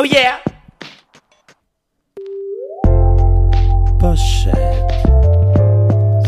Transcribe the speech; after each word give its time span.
Oh 0.00 0.04
yeah! 0.04 0.40
Pochete. 4.00 4.56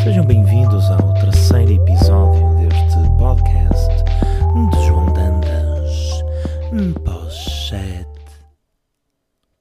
Sejam 0.04 0.26
bem-vindos 0.26 0.90
ao 0.90 1.14
terceiro 1.14 1.72
episódio 1.72 2.54
deste 2.56 2.98
podcast 3.16 3.88
de 4.70 4.86
João 4.86 5.10
Dandas. 5.14 6.22
Pochete. 7.02 8.44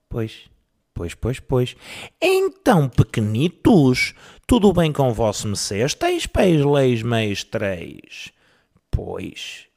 Pois, 0.10 0.50
pois, 0.94 1.16
pois, 1.16 1.40
pois. 1.40 1.76
Então, 2.22 2.90
pequenitos, 2.90 4.14
tudo 4.46 4.74
bem 4.74 4.92
com 4.92 5.14
vosso 5.14 5.48
mecês? 5.48 5.94
Teis 5.94 6.26
pés 6.26 6.66
leis 6.66 7.02
meios 7.02 7.46
três? 7.46 8.34
Pois, 8.92 9.71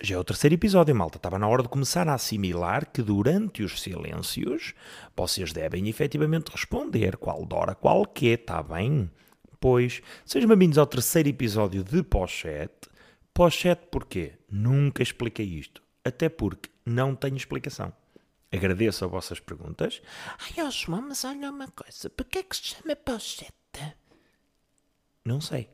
já 0.00 0.14
é 0.14 0.18
o 0.18 0.24
terceiro 0.24 0.54
episódio, 0.54 0.94
malta. 0.94 1.16
Estava 1.16 1.38
na 1.38 1.48
hora 1.48 1.62
de 1.62 1.68
começar 1.68 2.08
a 2.08 2.14
assimilar 2.14 2.90
que 2.90 3.02
durante 3.02 3.62
os 3.62 3.80
silêncios 3.80 4.74
vocês 5.16 5.52
devem 5.52 5.88
efetivamente 5.88 6.50
responder 6.50 7.16
qual 7.16 7.44
Dora, 7.44 7.74
qual 7.74 8.06
que, 8.06 8.26
está 8.26 8.62
bem? 8.62 9.10
Pois, 9.58 10.00
sejam 10.24 10.48
bem-vindos 10.48 10.78
ao 10.78 10.86
terceiro 10.86 11.28
episódio 11.28 11.82
de 11.82 12.02
Pochete. 12.04 12.88
Pochete 13.34 13.86
porquê? 13.90 14.34
Nunca 14.48 15.02
expliquei 15.02 15.46
isto. 15.46 15.82
Até 16.04 16.28
porque 16.28 16.70
não 16.86 17.16
tenho 17.16 17.36
explicação. 17.36 17.92
Agradeço 18.52 19.04
as 19.04 19.10
vossas 19.10 19.40
perguntas. 19.40 20.00
Ai, 20.38 20.70
João, 20.70 21.02
mas 21.08 21.24
olha 21.24 21.50
uma 21.50 21.68
coisa. 21.68 22.08
Porquê 22.08 22.38
é 22.38 22.42
que 22.44 22.56
se 22.56 22.76
chama 22.76 22.94
pochete? 22.94 23.52
Não 25.24 25.40
sei. 25.40 25.68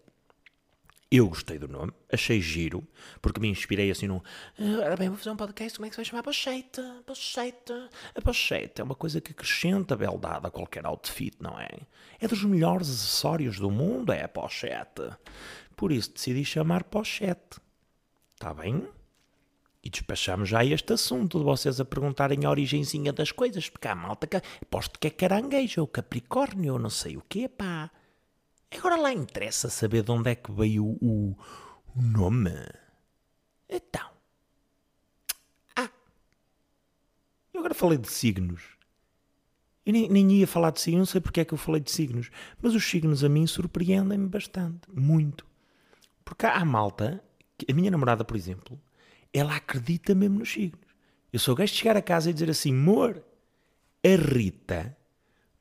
Eu 1.17 1.29
gostei 1.29 1.61
do 1.61 1.69
nome, 1.69 1.93
achei 2.13 2.41
giro, 2.41 2.85
porque 3.23 3.39
me 3.39 3.47
inspirei 3.47 3.89
assim 3.89 4.09
num. 4.09 4.21
Ah, 4.59 4.81
Ora 4.83 4.97
bem, 4.97 5.09
vou 5.09 5.17
fazer 5.17 5.31
um 5.31 5.37
podcast. 5.37 5.79
Como 5.79 5.87
é 5.87 5.89
que 5.89 5.95
se 5.95 5.99
vai 5.99 6.05
chamar? 6.05 6.25
Pochete. 6.25 6.83
Pochete. 7.07 7.73
A 8.17 8.21
pochete 8.21 8.81
é 8.81 8.85
uma 8.85 8.97
coisa 8.97 9.21
que 9.21 9.31
acrescenta 9.31 9.95
beldade 9.95 10.45
a 10.45 10.51
qualquer 10.51 10.85
outfit, 10.85 11.37
não 11.39 11.57
é? 11.57 11.69
É 12.19 12.27
dos 12.27 12.43
melhores 12.43 12.91
acessórios 12.91 13.61
do 13.61 13.71
mundo, 13.71 14.11
é 14.11 14.25
a 14.25 14.29
pochete. 14.29 15.09
Por 15.77 15.93
isso 15.93 16.13
decidi 16.13 16.45
chamar 16.45 16.83
pochete. 16.83 17.61
Está 18.35 18.53
bem? 18.53 18.85
E 19.85 19.91
despachamos 19.91 20.49
já 20.49 20.65
este 20.65 20.95
assunto 20.95 21.39
de 21.39 21.45
vocês 21.45 21.79
a 21.79 21.85
perguntarem 21.85 22.45
a 22.45 22.51
origenzinha 22.51 23.13
das 23.13 23.31
coisas, 23.31 23.71
porque 23.71 23.87
há 23.87 23.95
malta 23.95 24.27
que 24.27 24.37
aposto 24.37 24.99
que 24.99 25.07
é 25.07 25.11
caranguejo 25.11 25.81
ou 25.81 25.87
capricórnio 25.87 26.73
ou 26.73 26.79
não 26.81 26.91
sei 26.91 27.17
o 27.17 27.23
quê, 27.29 27.49
pá. 27.49 27.89
Agora 28.77 28.97
lá 28.97 29.13
interessa 29.13 29.69
saber 29.71 30.03
de 30.03 30.11
onde 30.11 30.31
é 30.31 30.35
que 30.35 30.51
veio 30.53 30.85
o, 31.01 31.37
o 31.95 32.03
nome. 32.03 32.51
Então. 33.69 34.11
Ah. 35.77 35.91
Eu 37.53 37.61
agora 37.61 37.75
falei 37.75 37.99
de 37.99 38.11
signos. 38.11 38.63
Eu 39.87 39.93
nem, 39.93 40.09
nem 40.09 40.33
ia 40.33 40.47
falar 40.47 40.71
de 40.71 40.81
signos, 40.81 40.99
não 41.01 41.07
sei 41.07 41.21
porque 41.21 41.41
é 41.41 41.45
que 41.45 41.53
eu 41.55 41.59
falei 41.59 41.81
de 41.81 41.91
signos. 41.91 42.31
Mas 42.61 42.75
os 42.75 42.85
signos 42.85 43.23
a 43.23 43.29
mim 43.29 43.47
surpreendem-me 43.47 44.27
bastante. 44.29 44.91
Muito. 44.93 45.47
Porque 46.25 46.47
há 46.47 46.65
malta, 46.65 47.23
que- 47.59 47.71
a 47.71 47.75
minha 47.75 47.91
namorada, 47.91 48.25
por 48.25 48.37
exemplo, 48.37 48.81
ela 49.33 49.57
acredita 49.57 50.15
mesmo 50.15 50.39
nos 50.39 50.51
signos. 50.51 50.81
Eu 51.33 51.39
sou 51.39 51.55
gajo 51.55 51.73
de 51.73 51.79
chegar 51.79 51.97
a 51.97 52.03
casa 52.03 52.31
e 52.31 52.33
dizer 52.33 52.49
assim: 52.51 52.73
amor, 52.73 53.23
a 54.05 54.17
Rita 54.17 54.97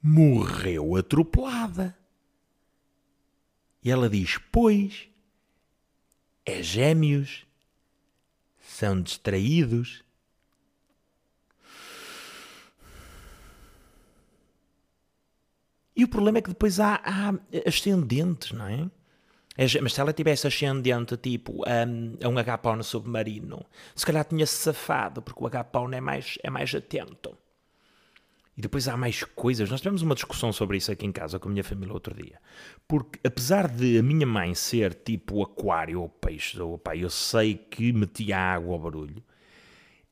morreu 0.02 0.96
atropelada. 0.96 1.98
E 3.84 3.92
ela 3.92 4.10
diz: 4.10 4.40
Pois, 4.52 5.10
é 6.46 6.64
gêmeos, 6.64 7.46
são 8.62 9.02
distraídos. 9.02 10.04
E 15.96 16.04
o 16.04 16.08
problema 16.08 16.40
é 16.40 16.42
que 16.42 16.50
depois 16.50 16.80
há, 16.80 16.96
há 17.04 17.34
ascendentes, 17.68 18.52
não 18.52 18.68
é? 18.68 18.90
É 19.56 19.66
Mas 19.82 19.94
se 19.94 20.02
ela 20.02 20.12
tivesse 20.12 20.48
ascendente 20.48 21.16
tipo 21.18 21.64
um, 21.68 22.26
a 22.26 22.28
um 22.28 22.38
agapão 22.40 22.76
no 22.76 22.84
submarino, 22.84 23.64
se 23.96 24.04
calhar 24.04 24.26
tinha-se 24.26 24.56
safado, 24.56 25.22
porque 25.22 25.44
o 25.44 25.46
agapão 25.46 25.88
é 25.94 26.02
mais, 26.02 26.40
é 26.42 26.50
mais 26.50 26.74
atento. 26.74 27.38
E 28.56 28.62
depois 28.62 28.88
há 28.88 28.96
mais 28.96 29.24
coisas. 29.24 29.70
Nós 29.70 29.82
tivemos 29.82 30.04
uma 30.04 30.14
discussão 30.14 30.54
sobre 30.54 30.78
isso 30.78 30.92
aqui 30.92 31.06
em 31.06 31.12
casa 31.12 31.40
com 31.40 31.50
a 31.50 31.52
minha 31.52 31.64
família 31.64 31.94
outro 31.94 32.14
dia. 32.14 32.40
Porque 32.88 33.20
apesar 33.26 33.68
de 33.68 33.98
a 33.98 34.04
minha 34.04 34.28
mãe 34.28 34.54
ser 34.54 34.94
tipo 34.94 35.42
aquário 35.42 36.02
ou 36.02 36.10
peixe, 36.10 36.62
ou 36.62 36.78
pá, 36.78 36.96
eu 36.96 37.10
sei 37.10 37.56
que 37.56 37.92
metia 37.92 38.38
água 38.38 38.74
ao 38.74 38.80
barulho, 38.80 39.24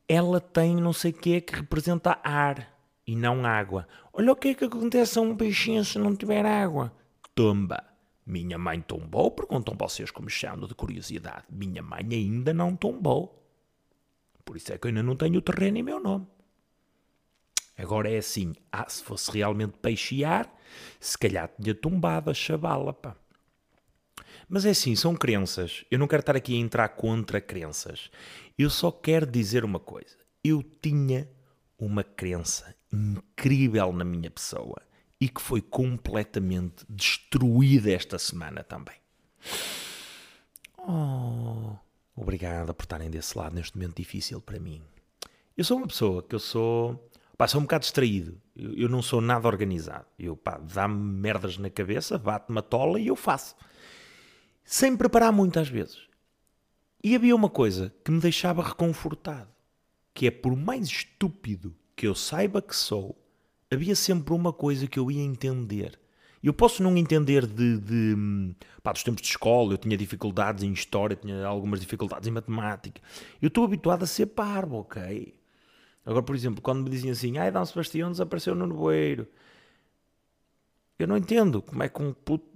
ela 0.08 0.40
tem 0.40 0.76
não 0.76 0.92
sei 0.92 1.12
o 1.12 1.14
que 1.14 1.40
que 1.40 1.54
representa 1.54 2.18
ar 2.22 2.76
e 3.06 3.14
não 3.14 3.46
água. 3.46 3.86
Olha 4.12 4.32
o 4.32 4.36
que 4.36 4.48
é 4.48 4.54
que 4.54 4.64
acontece 4.64 5.18
a 5.18 5.22
um 5.22 5.36
peixinho 5.36 5.84
se 5.84 5.98
não 5.98 6.16
tiver 6.16 6.44
água. 6.44 6.92
Tomba. 7.34 7.84
Minha 8.26 8.58
mãe 8.58 8.80
tombou? 8.80 9.30
Perguntam 9.30 9.76
vocês 9.76 10.10
como 10.10 10.28
chamam 10.28 10.66
de 10.66 10.74
curiosidade. 10.74 11.44
Minha 11.50 11.82
mãe 11.82 12.06
ainda 12.10 12.52
não 12.52 12.76
tombou. 12.76 13.42
Por 14.44 14.56
isso 14.56 14.72
é 14.72 14.78
que 14.78 14.86
eu 14.86 14.88
ainda 14.90 15.02
não 15.02 15.16
tenho 15.16 15.38
o 15.38 15.42
terreno 15.42 15.78
em 15.78 15.82
meu 15.82 16.00
nome. 16.00 16.26
Agora 17.76 18.10
é 18.10 18.18
assim, 18.18 18.54
ah, 18.70 18.88
se 18.88 19.02
fosse 19.02 19.30
realmente 19.30 19.78
peixear, 19.80 20.52
se 21.00 21.16
calhar 21.16 21.50
tinha 21.60 21.74
tombado 21.74 22.30
a 22.30 22.34
chavala, 22.34 22.92
pá. 22.92 23.16
Mas 24.48 24.64
é 24.66 24.70
assim, 24.70 24.94
são 24.94 25.14
crenças. 25.14 25.84
Eu 25.90 25.98
não 25.98 26.06
quero 26.06 26.20
estar 26.20 26.36
aqui 26.36 26.54
a 26.54 26.58
entrar 26.60 26.88
contra 26.90 27.40
crenças. 27.40 28.10
Eu 28.58 28.68
só 28.68 28.90
quero 28.90 29.26
dizer 29.26 29.64
uma 29.64 29.80
coisa. 29.80 30.16
Eu 30.44 30.62
tinha 30.62 31.28
uma 31.78 32.04
crença 32.04 32.74
incrível 32.92 33.92
na 33.92 34.04
minha 34.04 34.30
pessoa 34.30 34.80
e 35.20 35.28
que 35.28 35.40
foi 35.40 35.62
completamente 35.62 36.84
destruída 36.88 37.90
esta 37.92 38.18
semana 38.18 38.62
também. 38.62 38.96
Oh, 40.76 41.76
obrigado 42.16 42.74
por 42.74 42.82
estarem 42.82 43.08
desse 43.08 43.38
lado 43.38 43.54
neste 43.54 43.76
momento 43.76 43.96
difícil 43.96 44.40
para 44.40 44.58
mim. 44.58 44.82
Eu 45.56 45.64
sou 45.64 45.76
uma 45.78 45.86
pessoa 45.86 46.22
que 46.22 46.34
eu 46.34 46.40
sou. 46.40 47.10
Pá, 47.42 47.48
sou 47.48 47.58
um 47.60 47.64
bocado 47.64 47.82
distraído. 47.82 48.40
Eu, 48.54 48.72
eu 48.74 48.88
não 48.88 49.02
sou 49.02 49.20
nada 49.20 49.48
organizado. 49.48 50.06
Eu, 50.16 50.36
pá, 50.36 50.58
dá-me 50.58 50.94
merdas 50.94 51.58
na 51.58 51.68
cabeça, 51.68 52.16
bate-me 52.16 52.60
a 52.60 52.62
tola 52.62 53.00
e 53.00 53.08
eu 53.08 53.16
faço. 53.16 53.56
Sem 54.64 54.96
preparar 54.96 55.32
muito 55.32 55.58
às 55.58 55.68
vezes. 55.68 56.06
E 57.02 57.16
havia 57.16 57.34
uma 57.34 57.50
coisa 57.50 57.92
que 58.04 58.12
me 58.12 58.20
deixava 58.20 58.62
reconfortado. 58.62 59.48
Que 60.14 60.28
é 60.28 60.30
por 60.30 60.54
mais 60.54 60.86
estúpido 60.86 61.74
que 61.96 62.06
eu 62.06 62.14
saiba 62.14 62.62
que 62.62 62.76
sou, 62.76 63.20
havia 63.68 63.96
sempre 63.96 64.32
uma 64.32 64.52
coisa 64.52 64.86
que 64.86 65.00
eu 65.00 65.10
ia 65.10 65.24
entender. 65.24 65.98
Eu 66.40 66.52
posso 66.52 66.80
não 66.80 66.96
entender 66.96 67.44
de, 67.44 67.76
de 67.76 68.54
pá, 68.84 68.92
dos 68.92 69.02
tempos 69.02 69.20
de 69.20 69.28
escola, 69.30 69.72
eu 69.72 69.78
tinha 69.78 69.96
dificuldades 69.96 70.62
em 70.62 70.72
história, 70.72 71.16
tinha 71.16 71.44
algumas 71.44 71.80
dificuldades 71.80 72.28
em 72.28 72.30
matemática. 72.30 73.02
Eu 73.40 73.48
estou 73.48 73.64
habituado 73.64 74.04
a 74.04 74.06
ser 74.06 74.26
parvo, 74.26 74.76
ok? 74.76 75.41
Agora, 76.04 76.22
por 76.22 76.34
exemplo, 76.34 76.60
quando 76.60 76.82
me 76.82 76.90
diziam 76.90 77.12
assim, 77.12 77.38
ai, 77.38 77.50
Dom 77.50 77.64
Sebastião 77.64 78.10
desapareceu 78.10 78.54
no 78.54 78.66
nevoeiro. 78.66 79.26
Eu 80.98 81.06
não 81.06 81.16
entendo 81.16 81.62
como 81.62 81.82
é 81.82 81.88
que 81.88 82.02
um 82.02 82.12
puto... 82.12 82.50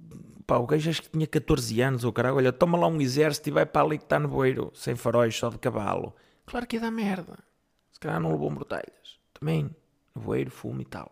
Pá, 0.46 0.58
o 0.58 0.66
gajo 0.66 0.88
acho 0.88 1.02
que 1.02 1.10
tinha 1.10 1.26
14 1.26 1.80
anos, 1.80 2.04
ou 2.04 2.12
caralho, 2.12 2.36
olha, 2.36 2.52
toma 2.52 2.78
lá 2.78 2.86
um 2.86 3.00
exército 3.00 3.48
e 3.48 3.52
vai 3.52 3.66
para 3.66 3.84
ali 3.84 3.98
que 3.98 4.04
está 4.04 4.18
no 4.18 4.28
nevoeiro, 4.28 4.70
sem 4.74 4.94
faróis, 4.94 5.34
só 5.34 5.48
de 5.48 5.58
cavalo. 5.58 6.14
Claro 6.44 6.66
que 6.66 6.76
ia 6.76 6.82
dar 6.82 6.92
merda. 6.92 7.38
Se 7.90 7.98
calhar 7.98 8.20
não 8.20 8.30
levou 8.30 8.50
mortalhas. 8.50 9.18
Também, 9.34 9.74
nevoeiro, 10.14 10.50
fumo 10.50 10.80
e 10.80 10.84
tal. 10.84 11.10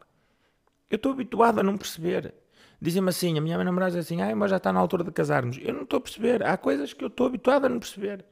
Eu 0.89 0.97
estou 0.97 1.13
habituado 1.13 1.59
a 1.59 1.63
não 1.63 1.77
perceber. 1.77 2.33
Dizem-me 2.81 3.09
assim, 3.09 3.37
a 3.37 3.41
minha 3.41 3.57
namorada 3.65 3.93
diz 3.93 4.05
assim, 4.07 4.21
ai, 4.21 4.35
mas 4.35 4.51
já 4.51 4.59
está 4.59 4.73
na 4.73 4.79
altura 4.79 5.03
de 5.03 5.11
casarmos. 5.11 5.59
Eu 5.61 5.75
não 5.75 5.83
estou 5.83 5.97
a 5.97 6.01
perceber. 6.01 6.45
Há 6.45 6.57
coisas 6.57 6.93
que 6.93 7.03
eu 7.03 7.09
estou 7.09 7.27
habituado 7.27 7.65
a 7.65 7.69
não 7.69 7.81
perceber. 7.81 8.25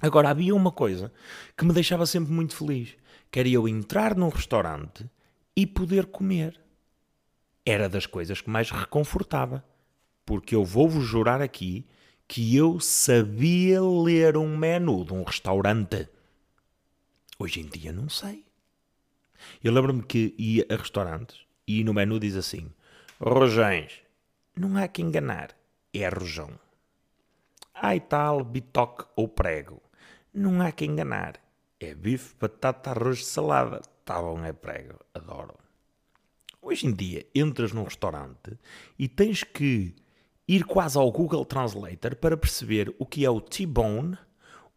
Agora, 0.00 0.30
havia 0.30 0.54
uma 0.54 0.72
coisa 0.72 1.12
que 1.56 1.64
me 1.64 1.72
deixava 1.72 2.06
sempre 2.06 2.32
muito 2.32 2.56
feliz, 2.56 2.96
que 3.30 3.38
era 3.38 3.48
eu 3.48 3.68
entrar 3.68 4.16
num 4.16 4.28
restaurante 4.28 5.08
e 5.54 5.66
poder 5.66 6.06
comer. 6.06 6.58
Era 7.64 7.88
das 7.88 8.06
coisas 8.06 8.40
que 8.40 8.48
mais 8.50 8.70
reconfortava. 8.70 9.64
Porque 10.24 10.54
eu 10.54 10.64
vou-vos 10.64 11.04
jurar 11.04 11.42
aqui 11.42 11.86
que 12.26 12.56
eu 12.56 12.78
sabia 12.78 13.82
ler 13.82 14.36
um 14.36 14.56
menu 14.56 15.04
de 15.04 15.12
um 15.12 15.24
restaurante. 15.24 16.08
Hoje 17.38 17.60
em 17.60 17.66
dia 17.66 17.92
não 17.92 18.08
sei. 18.08 18.44
Eu 19.62 19.72
lembro-me 19.72 20.02
que 20.02 20.34
ia 20.38 20.66
a 20.70 20.76
restaurantes 20.76 21.40
e 21.66 21.82
no 21.82 21.92
menu 21.92 22.20
diz 22.20 22.36
assim: 22.36 22.70
Rojões. 23.20 24.00
Não 24.56 24.76
há 24.76 24.86
que 24.88 25.02
enganar, 25.02 25.56
é 25.92 26.08
rojão. 26.08 26.50
Ai 27.74 27.98
tal, 27.98 28.44
bitoque 28.44 29.04
ou 29.16 29.26
prego. 29.26 29.82
Não 30.32 30.60
há 30.62 30.70
que 30.70 30.84
enganar. 30.84 31.40
É 31.78 31.94
bife, 31.94 32.34
batata, 32.38 32.90
arroz, 32.90 33.26
salada. 33.26 33.80
Tá 34.04 34.20
bom, 34.20 34.44
é 34.44 34.52
prego. 34.52 34.98
Adoro. 35.14 35.54
Hoje 36.62 36.86
em 36.86 36.92
dia, 36.92 37.26
entras 37.34 37.72
num 37.72 37.84
restaurante 37.84 38.58
e 38.98 39.08
tens 39.08 39.42
que 39.42 39.94
ir 40.46 40.64
quase 40.64 40.98
ao 40.98 41.10
Google 41.10 41.44
Translator 41.44 42.14
para 42.16 42.36
perceber 42.36 42.94
o 42.98 43.06
que 43.06 43.24
é 43.24 43.30
o 43.30 43.40
T-bone, 43.40 44.18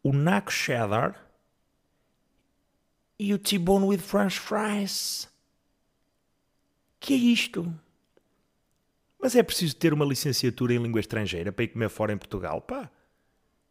o 0.02 0.14
naco 0.14 0.52
cheddar 0.52 1.30
e 3.20 3.34
o 3.34 3.40
T-bone 3.40 3.86
with 3.86 4.00
french 4.00 4.40
fries. 4.40 5.30
Que 7.00 7.14
é 7.14 7.18
isto? 7.18 7.74
Mas 9.20 9.36
é 9.36 9.44
preciso 9.44 9.76
ter 9.76 9.94
uma 9.94 10.06
licenciatura 10.06 10.74
em 10.74 10.82
língua 10.82 11.00
estrangeira 11.00 11.52
para 11.52 11.66
ir 11.66 11.70
comer 11.70 11.90
fora 11.90 12.14
em 12.14 12.18
Portugal, 12.18 12.62
pá. 12.62 12.90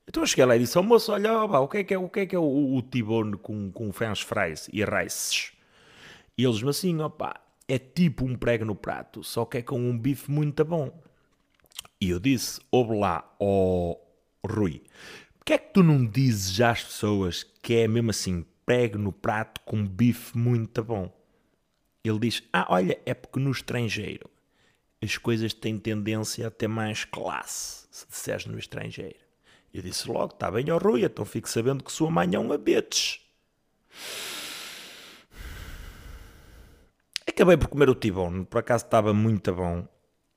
Então 0.06 0.22
eu 0.22 0.26
cheguei 0.26 0.44
lá 0.44 0.56
e 0.56 0.58
disse 0.58 0.76
ao 0.76 0.84
moço, 0.84 1.12
olha, 1.12 1.44
o 1.44 1.68
que 1.68 1.78
é 1.78 1.84
que 1.84 1.94
é 1.94 1.98
o, 1.98 2.08
que 2.08 2.20
é, 2.20 2.26
que 2.26 2.36
é 2.36 2.38
o, 2.38 2.74
o 2.76 2.82
T-bone 2.82 3.36
com, 3.36 3.70
com 3.70 3.92
french 3.92 4.24
fries 4.24 4.68
e 4.72 4.84
rice? 4.84 5.52
E 6.36 6.44
eles 6.44 6.62
me 6.62 6.70
assim, 6.70 6.96
pá, 7.16 7.40
é 7.68 7.78
tipo 7.78 8.24
um 8.24 8.34
prego 8.34 8.64
no 8.64 8.74
prato, 8.74 9.22
só 9.22 9.44
que 9.44 9.58
é 9.58 9.62
com 9.62 9.78
um 9.78 9.96
bife 9.96 10.30
muito 10.30 10.64
bom. 10.64 10.92
E 12.00 12.10
eu 12.10 12.18
disse, 12.18 12.60
ouve 12.70 12.98
lá, 12.98 13.32
ó 13.38 13.96
Rui, 14.44 14.82
porque 15.38 15.52
é 15.52 15.58
que 15.58 15.72
tu 15.72 15.82
não 15.82 16.04
dizes 16.04 16.60
às 16.60 16.82
pessoas 16.82 17.44
que 17.62 17.74
é 17.74 17.86
mesmo 17.86 18.10
assim, 18.10 18.44
prego 18.66 18.98
no 18.98 19.12
prato 19.12 19.60
com 19.64 19.86
bife 19.86 20.36
muito 20.36 20.82
bom? 20.82 21.12
Ele 22.04 22.18
diz, 22.18 22.42
ah, 22.52 22.66
olha, 22.68 23.00
é 23.06 23.14
porque 23.14 23.38
no 23.38 23.52
estrangeiro 23.52 24.28
as 25.02 25.16
coisas 25.16 25.52
têm 25.52 25.78
tendência 25.78 26.46
a 26.46 26.50
ter 26.50 26.68
mais 26.68 27.04
classe, 27.04 27.86
se 27.90 28.06
disseres 28.08 28.46
no 28.46 28.58
estrangeiro. 28.58 29.31
Eu 29.72 29.82
disse 29.82 30.08
logo, 30.08 30.34
está 30.34 30.50
bem, 30.50 30.70
ó 30.70 30.76
Rui, 30.76 31.04
então 31.04 31.24
fique 31.24 31.48
sabendo 31.48 31.82
que 31.82 31.90
sua 31.90 32.10
mãe 32.10 32.34
é 32.34 32.38
uma 32.38 32.58
bitch. 32.58 33.20
Acabei 37.26 37.56
por 37.56 37.68
comer 37.68 37.88
o 37.88 37.94
tibone, 37.94 38.44
por 38.44 38.58
acaso 38.58 38.84
estava 38.84 39.14
muito 39.14 39.54
bom. 39.54 39.88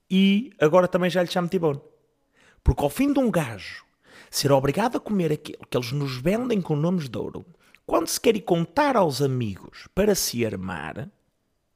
E 0.10 0.54
agora 0.60 0.88
também 0.88 1.10
já 1.10 1.22
lhe 1.22 1.30
chamo 1.30 1.50
tibone. 1.50 1.82
Porque 2.64 2.82
ao 2.82 2.90
fim 2.90 3.12
de 3.12 3.20
um 3.20 3.30
gajo 3.30 3.84
ser 4.32 4.52
obrigado 4.52 4.98
a 4.98 5.00
comer 5.00 5.34
aquilo 5.34 5.68
que 5.70 5.78
eles 5.78 5.92
nos 5.92 6.18
vendem 6.18 6.62
com 6.62 6.76
nomes 6.76 7.10
de 7.10 7.18
ouro, 7.18 7.46
quando 7.86 8.08
se 8.08 8.20
quer 8.20 8.36
ir 8.36 8.42
contar 8.42 8.96
aos 8.96 9.22
amigos 9.22 9.88
para 9.94 10.16
se 10.16 10.46
armar, 10.46 11.10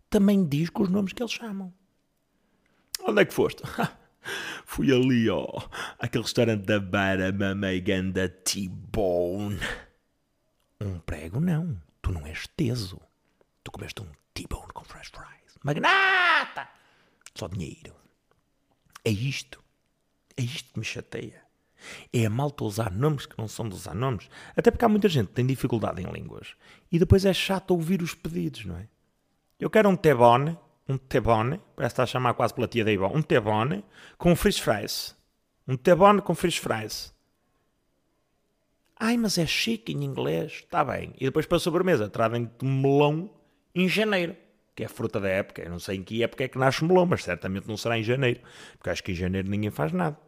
também 0.10 0.46
diz 0.46 0.70
com 0.70 0.84
os 0.84 0.90
nomes 0.90 1.12
que 1.12 1.22
eles 1.22 1.34
chamam. 1.34 1.74
Onde 3.04 3.22
é 3.22 3.26
que 3.26 3.34
foste? 3.34 3.64
Fui 4.66 4.92
ali, 4.94 5.30
ó, 5.30 5.48
aquele 5.98 6.24
restaurante 6.24 6.66
da 6.66 6.80
Bara 6.80 7.32
Mamei 7.32 7.82
Ganda 7.82 8.30
T-Bone. 8.30 9.60
Um 10.80 11.00
prego 11.00 11.40
não, 11.40 11.82
tu 12.02 12.12
não 12.12 12.26
és 12.26 12.48
teso. 12.56 13.02
Tu 13.64 13.72
comeste 13.72 14.02
um 14.02 14.08
T-Bone 14.34 14.72
com 14.74 14.84
fresh 14.84 15.10
fries. 15.10 15.58
Magnata! 15.64 16.70
Só 17.36 17.48
dinheiro. 17.48 17.96
É 19.04 19.10
isto. 19.10 19.64
É 20.38 20.42
isto 20.42 20.74
que 20.74 20.80
me 20.80 20.86
chateia. 20.86 21.42
É 22.14 22.26
a 22.26 22.30
malta 22.30 22.64
usar 22.64 22.92
nomes 22.92 23.26
que 23.26 23.38
não 23.38 23.48
são 23.48 23.68
de 23.68 23.76
usar 23.76 23.94
nomes. 23.94 24.30
Até 24.56 24.72
porque 24.72 24.86
há 24.86 24.90
muita 24.90 25.10
gente 25.10 25.28
que 25.28 25.34
tem 25.34 25.46
dificuldade 25.46 26.02
em 26.02 26.12
línguas. 26.12 26.56
E 26.92 27.00
depois 27.00 27.26
é 27.26 27.34
chato 27.34 27.72
ouvir 27.72 28.02
os 28.02 28.14
pedidos, 28.14 28.66
não 28.66 28.78
é? 28.78 28.88
Eu 29.60 29.70
quero 29.70 29.90
um 29.90 29.96
T-Bone, 29.96 30.58
um 30.90 30.98
T-Bone, 30.98 31.62
parece 31.76 31.94
estar 31.94 32.04
a 32.04 32.08
chamar 32.08 32.34
quase 32.34 32.54
pela 32.54 32.68
tia 32.68 32.84
da 32.84 32.92
Ivone, 32.92 33.16
um 33.16 33.22
T-Bone 33.22 33.86
com 34.18 34.36
fish 34.36 34.60
fries. 34.60 35.16
Um 35.68 35.78
T-Bone 35.78 36.22
com 36.22 36.34
fish 36.34 36.58
fries. 36.58 37.14
Ai, 39.00 39.16
mas 39.16 39.38
é 39.38 39.46
chique 39.46 39.94
em 39.94 40.04
inglês. 40.04 40.52
Está 40.52 40.84
bem. 40.84 41.14
E 41.18 41.26
depois 41.26 41.46
para 41.46 41.58
a 41.58 41.60
sobremesa 41.60 42.10
trazem 42.10 42.50
melão 42.62 43.30
em 43.74 43.88
janeiro, 43.88 44.36
que 44.76 44.84
é 44.84 44.88
a 44.88 44.90
fruta 44.90 45.20
da 45.20 45.30
época. 45.30 45.62
Eu 45.62 45.70
não 45.70 45.80
sei 45.80 45.98
em 45.98 46.04
que 46.04 46.24
época 46.24 46.44
é 46.44 46.48
que 46.48 46.58
nasce 46.58 46.82
o 46.82 46.88
melão, 46.88 47.06
mas 47.06 47.24
certamente 47.24 47.68
não 47.68 47.78
será 47.78 47.98
em 47.98 48.04
janeiro, 48.04 48.42
porque 48.78 48.90
acho 48.90 49.04
que 49.04 49.12
em 49.12 49.16
janeiro 49.16 49.48
ninguém 49.48 49.70
faz 49.70 49.94
nada. 49.94 50.20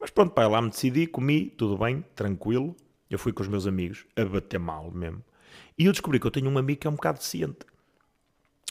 Mas 0.00 0.10
pronto, 0.10 0.32
pai, 0.32 0.48
lá 0.48 0.60
me 0.60 0.70
decidi, 0.70 1.06
comi, 1.06 1.50
tudo 1.50 1.78
bem, 1.78 2.02
tranquilo. 2.14 2.74
Eu 3.08 3.18
fui 3.18 3.32
com 3.32 3.42
os 3.42 3.48
meus 3.48 3.66
amigos 3.66 4.06
a 4.16 4.24
bater 4.24 4.58
mal 4.58 4.90
mesmo. 4.90 5.22
E 5.78 5.84
eu 5.84 5.92
descobri 5.92 6.18
que 6.18 6.26
eu 6.26 6.30
tenho 6.30 6.50
um 6.50 6.58
amigo 6.58 6.80
que 6.80 6.86
é 6.86 6.90
um 6.90 6.94
bocado 6.94 7.18
deficiente. 7.18 7.58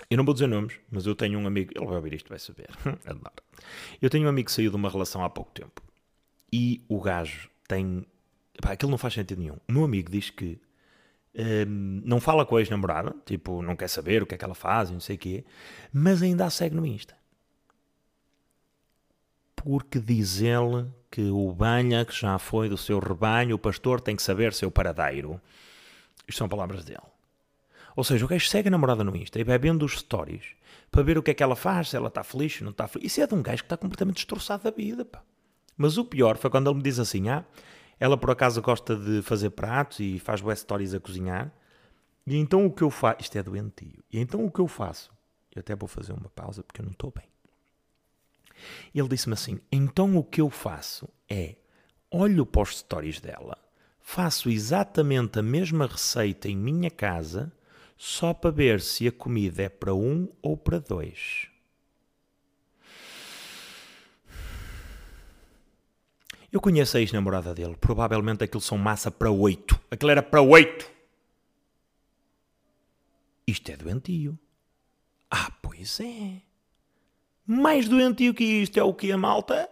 Eu 0.10 0.18
não 0.18 0.26
vou 0.26 0.34
dizer 0.34 0.48
nomes, 0.48 0.76
mas 0.92 1.06
eu 1.06 1.16
tenho 1.16 1.40
um 1.40 1.48
amigo, 1.48 1.72
ele 1.76 1.86
vai 1.86 1.96
ouvir 1.96 2.14
isto, 2.14 2.30
vai 2.30 2.40
saber. 2.40 2.70
Adoro. 3.06 3.34
Eu 4.02 4.10
tenho 4.10 4.26
um 4.26 4.30
amigo 4.30 4.48
que 4.48 4.52
saiu 4.52 4.70
de 4.70 4.76
uma 4.76 4.90
relação 4.90 5.24
há 5.24 5.30
pouco 5.30 5.52
tempo. 5.52 5.82
E 6.52 6.84
o 6.88 7.02
gajo 7.02 7.50
tem. 7.68 8.06
Pá, 8.62 8.74
aquilo 8.74 8.92
não 8.92 8.98
faz 8.98 9.14
sentido 9.14 9.40
nenhum. 9.40 9.58
O 9.68 9.72
meu 9.72 9.84
amigo 9.84 10.12
diz 10.12 10.30
que 10.30 10.60
hum, 11.36 12.02
não 12.06 12.20
fala 12.20 12.46
com 12.46 12.56
a 12.56 12.60
ex-namorada, 12.60 13.16
tipo, 13.26 13.62
não 13.62 13.76
quer 13.76 13.88
saber 13.88 14.22
o 14.22 14.26
que 14.26 14.36
é 14.36 14.38
que 14.38 14.46
ela 14.46 14.54
faz 14.54 14.90
e 14.90 14.94
não 14.94 15.00
sei 15.00 15.16
o 15.16 15.20
quê, 15.20 15.46
mas 15.92 16.22
ainda 16.22 16.46
a 16.46 16.50
segue 16.50 16.76
no 16.76 16.86
Insta. 16.86 17.16
Porque 19.56 20.00
diz 20.00 20.42
ele 20.42 20.88
que 21.10 21.22
o 21.30 21.52
banha 21.54 22.06
que 22.06 22.14
já 22.14 22.38
foi 22.38 22.68
do 22.68 22.78
seu 22.78 23.00
rebanho, 23.00 23.56
o 23.56 23.60
pastor 23.60 24.02
tem 24.02 24.16
que 24.16 24.22
saber 24.22 24.54
seu 24.54 24.70
paradeiro. 24.70 25.40
Isto 26.28 26.40
são 26.40 26.50
palavras 26.50 26.84
dele. 26.84 27.13
Ou 27.96 28.04
seja, 28.04 28.26
o 28.26 28.28
gajo 28.28 28.48
segue 28.48 28.68
a 28.68 28.72
namorada 28.72 29.04
no 29.04 29.16
Insta 29.16 29.40
e 29.40 29.44
vai 29.44 29.58
vendo 29.58 29.84
os 29.84 30.00
stories 30.00 30.46
para 30.92 31.04
ver 31.04 31.18
o 31.18 31.24
que 31.24 31.32
é 31.32 31.34
que 31.34 31.44
ela 31.44 31.56
faz, 31.56 31.90
se 31.90 31.96
ela 31.96 32.08
está 32.08 32.24
feliz, 32.24 32.54
se 32.54 32.64
não 32.64 32.72
está 32.72 32.88
feliz. 32.88 33.12
Isso 33.12 33.22
é 33.22 33.28
de 33.28 33.36
um 33.36 33.42
gajo 33.42 33.64
que 33.64 33.66
está 33.66 33.78
completamente 33.78 34.16
destroçado 34.16 34.64
da 34.64 34.72
vida, 34.72 35.06
pá. 35.06 35.24
Mas 35.78 35.98
o 35.98 36.06
pior 36.06 36.38
foi 36.38 36.50
quando 36.50 36.70
ele 36.70 36.78
me 36.78 36.84
diz 36.84 37.00
assim: 37.00 37.30
ah, 37.30 37.46
ela 38.00 38.18
por 38.18 38.32
acaso 38.32 38.62
gosta 38.62 38.96
de 38.96 39.22
fazer 39.22 39.52
pratos 39.52 40.00
e 40.00 40.20
faz 40.20 40.42
web 40.42 40.60
stories 40.60 40.94
a 40.94 41.00
cozinhar. 41.00 41.54
E 42.26 42.38
então 42.38 42.66
o 42.66 42.72
que 42.72 42.84
eu 42.84 42.90
faço. 42.90 43.22
Isto 43.22 43.38
é 43.38 43.44
doentio. 43.44 44.04
E 44.12 44.20
então 44.20 44.46
o 44.46 44.52
que 44.52 44.60
eu 44.60 44.68
faço. 44.68 45.12
Eu 45.56 45.60
até 45.60 45.76
vou 45.76 45.88
fazer 45.88 46.14
uma 46.14 46.30
pausa 46.30 46.64
porque 46.64 46.82
eu 46.82 46.86
não 46.86 46.92
estou 46.92 47.12
bem. 47.12 47.28
Ele 48.94 49.08
disse-me 49.08 49.34
assim: 49.34 49.60
então 49.72 50.16
o 50.18 50.24
que 50.24 50.42
eu 50.42 50.50
faço 50.50 51.10
é 51.30 51.56
olho 52.14 52.46
para 52.46 52.62
os 52.62 52.78
stories 52.78 53.20
dela, 53.20 53.58
faço 54.00 54.50
exatamente 54.50 55.40
a 55.40 55.42
mesma 55.42 55.88
receita 55.88 56.48
em 56.48 56.56
minha 56.56 56.92
casa, 56.92 57.52
só 58.06 58.34
para 58.34 58.52
ver 58.52 58.82
se 58.82 59.08
a 59.08 59.12
comida 59.14 59.64
é 59.64 59.70
para 59.70 59.96
um 59.96 60.28
ou 60.42 60.58
para 60.58 60.78
dois. 60.78 61.48
Eu 66.52 66.60
conheço 66.60 66.98
a 66.98 67.00
ex-namorada 67.00 67.54
dele. 67.56 67.78
Provavelmente 67.78 68.44
aquilo 68.44 68.60
são 68.60 68.78
massa 68.78 69.10
para 69.10 69.32
oito. 69.32 69.80
Aquilo 69.90 70.12
era 70.12 70.22
para 70.22 70.42
oito. 70.42 70.92
Isto 73.48 73.72
é 73.72 73.78
doentio. 73.78 74.38
Ah, 75.32 75.50
pois 75.62 76.02
é. 76.02 76.42
Mais 77.48 77.88
doentio 77.88 78.34
que 78.34 78.44
isto 78.44 78.78
é 78.78 78.84
o 78.84 78.94
que 78.94 79.14
a 79.14 79.18
malta? 79.18 79.70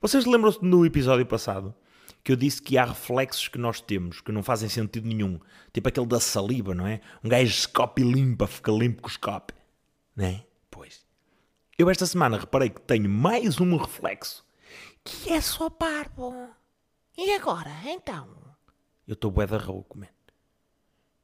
Vocês 0.00 0.26
lembram-se 0.26 0.64
no 0.64 0.86
episódio 0.86 1.26
passado 1.26 1.74
que 2.22 2.32
eu 2.32 2.36
disse 2.36 2.60
que 2.60 2.76
há 2.76 2.84
reflexos 2.84 3.48
que 3.48 3.58
nós 3.58 3.80
temos 3.80 4.20
que 4.20 4.32
não 4.32 4.42
fazem 4.42 4.68
sentido 4.68 5.06
nenhum. 5.06 5.38
Tipo 5.72 5.88
aquele 5.88 6.06
da 6.06 6.20
saliva, 6.20 6.74
não 6.74 6.86
é? 6.86 7.00
Um 7.24 7.28
gajo 7.28 7.50
escope 7.50 8.02
e 8.02 8.04
limpa, 8.04 8.46
fica 8.46 8.70
limpo 8.70 9.02
com 9.02 9.08
escope. 9.08 9.54
Não 10.14 10.26
é? 10.26 10.44
Pois. 10.70 11.04
Eu 11.78 11.88
esta 11.88 12.06
semana 12.06 12.38
reparei 12.38 12.70
que 12.70 12.80
tenho 12.80 13.08
mais 13.08 13.58
um 13.60 13.76
reflexo 13.76 14.44
Que 15.02 15.32
é 15.32 15.40
só 15.40 15.70
parvo. 15.70 16.48
E 17.16 17.32
agora, 17.32 17.70
então? 17.86 18.28
Eu 19.06 19.14
estou 19.14 19.30
bué 19.30 19.46
da 19.46 19.58
rua 19.58 19.84
comendo. 19.88 20.12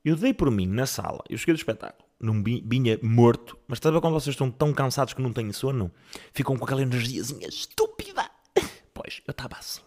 Eu 0.05 0.17
dei 0.17 0.33
por 0.33 0.51
mim 0.51 0.67
na 0.67 0.87
sala, 0.87 1.23
eu 1.29 1.37
cheguei 1.37 1.55
do 1.55 1.59
espetáculo, 1.59 2.09
num 2.21 2.43
vinha 2.43 2.99
morto, 3.03 3.59
mas 3.67 3.79
estás 3.79 3.91
a 3.91 3.97
ver 3.97 4.01
quando 4.01 4.15
vocês 4.15 4.35
estão 4.35 4.51
tão 4.51 4.73
cansados 4.73 5.15
que 5.15 5.21
não 5.21 5.33
têm 5.33 5.53
sono? 5.53 5.91
Ficam 6.33 6.57
com 6.57 6.65
aquela 6.65 6.83
energiazinha 6.83 7.49
estúpida. 7.49 8.31
Pois, 8.95 9.21
eu 9.27 9.33
estava 9.33 9.57
assim. 9.57 9.86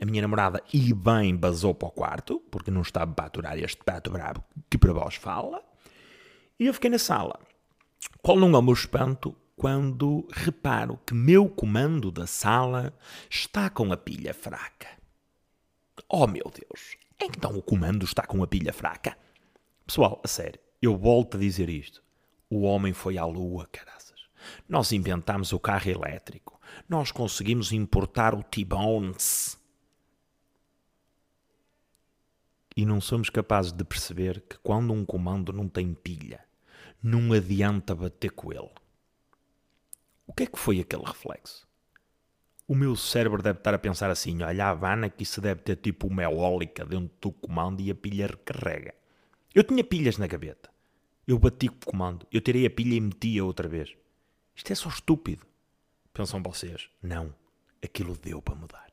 A 0.00 0.04
minha 0.04 0.22
namorada, 0.22 0.62
e 0.72 0.92
bem, 0.92 1.36
basou 1.36 1.74
para 1.74 1.88
o 1.88 1.92
quarto, 1.92 2.40
porque 2.50 2.70
não 2.70 2.82
estava 2.82 3.12
para 3.12 3.26
aturar 3.26 3.58
este 3.58 3.82
pato 3.82 4.10
brabo 4.10 4.42
que 4.68 4.76
para 4.76 4.92
vós 4.92 5.14
fala. 5.14 5.62
E 6.58 6.66
eu 6.66 6.74
fiquei 6.74 6.90
na 6.90 6.98
sala. 6.98 7.38
Qual 8.22 8.36
não 8.36 8.54
é 8.54 8.58
o 8.58 8.62
meu 8.62 8.74
espanto 8.74 9.34
quando 9.56 10.26
reparo 10.32 10.98
que 11.06 11.14
meu 11.14 11.48
comando 11.48 12.10
da 12.10 12.26
sala 12.26 12.92
está 13.30 13.70
com 13.70 13.92
a 13.92 13.96
pilha 13.96 14.34
fraca? 14.34 14.88
Oh 16.08 16.26
meu 16.26 16.50
Deus, 16.52 16.96
então 17.20 17.56
o 17.56 17.62
comando 17.62 18.04
está 18.04 18.26
com 18.26 18.42
a 18.42 18.46
pilha 18.46 18.72
fraca? 18.72 19.16
Pessoal, 19.86 20.20
a 20.24 20.28
sério, 20.28 20.60
eu 20.82 20.96
volto 20.96 21.36
a 21.36 21.40
dizer 21.40 21.68
isto. 21.68 22.02
O 22.50 22.62
homem 22.62 22.92
foi 22.92 23.16
à 23.16 23.24
lua, 23.24 23.66
caraças. 23.70 24.20
Nós 24.68 24.92
inventámos 24.92 25.52
o 25.52 25.58
carro 25.58 25.90
elétrico. 25.90 26.60
Nós 26.88 27.10
conseguimos 27.10 27.72
importar 27.72 28.34
o 28.34 28.42
T-Bones. 28.42 29.58
E 32.76 32.84
não 32.84 33.00
somos 33.00 33.30
capazes 33.30 33.72
de 33.72 33.84
perceber 33.84 34.40
que 34.40 34.58
quando 34.58 34.92
um 34.92 35.04
comando 35.04 35.52
não 35.52 35.68
tem 35.68 35.94
pilha, 35.94 36.44
não 37.02 37.32
adianta 37.32 37.94
bater 37.94 38.30
com 38.30 38.52
ele. 38.52 38.70
O 40.26 40.32
que 40.32 40.44
é 40.44 40.46
que 40.46 40.58
foi 40.58 40.80
aquele 40.80 41.04
reflexo? 41.04 41.66
O 42.66 42.74
meu 42.74 42.96
cérebro 42.96 43.42
deve 43.42 43.58
estar 43.58 43.74
a 43.74 43.78
pensar 43.78 44.10
assim: 44.10 44.42
olha, 44.42 44.66
a 44.66 44.70
Havana, 44.70 45.10
que 45.10 45.22
isso 45.22 45.40
deve 45.40 45.60
ter 45.60 45.76
tipo 45.76 46.06
uma 46.06 46.22
eólica 46.22 46.84
dentro 46.84 47.10
do 47.20 47.30
comando 47.30 47.80
e 47.82 47.90
a 47.90 47.94
pilha 47.94 48.26
recarrega. 48.26 48.94
Eu 49.54 49.62
tinha 49.62 49.84
pilhas 49.84 50.18
na 50.18 50.26
gaveta. 50.26 50.70
Eu 51.26 51.38
bati 51.38 51.68
com 51.68 51.76
o 51.76 51.92
comando. 51.92 52.26
Eu 52.32 52.40
tirei 52.40 52.66
a 52.66 52.70
pilha 52.70 52.96
e 52.96 53.00
metia 53.00 53.44
outra 53.44 53.68
vez. 53.68 53.94
Isto 54.56 54.72
é 54.72 54.74
só 54.74 54.88
estúpido. 54.88 55.46
Pensam 56.12 56.42
vocês? 56.42 56.88
Não. 57.02 57.34
Aquilo 57.82 58.16
deu 58.16 58.42
para 58.42 58.54
mudar. 58.54 58.90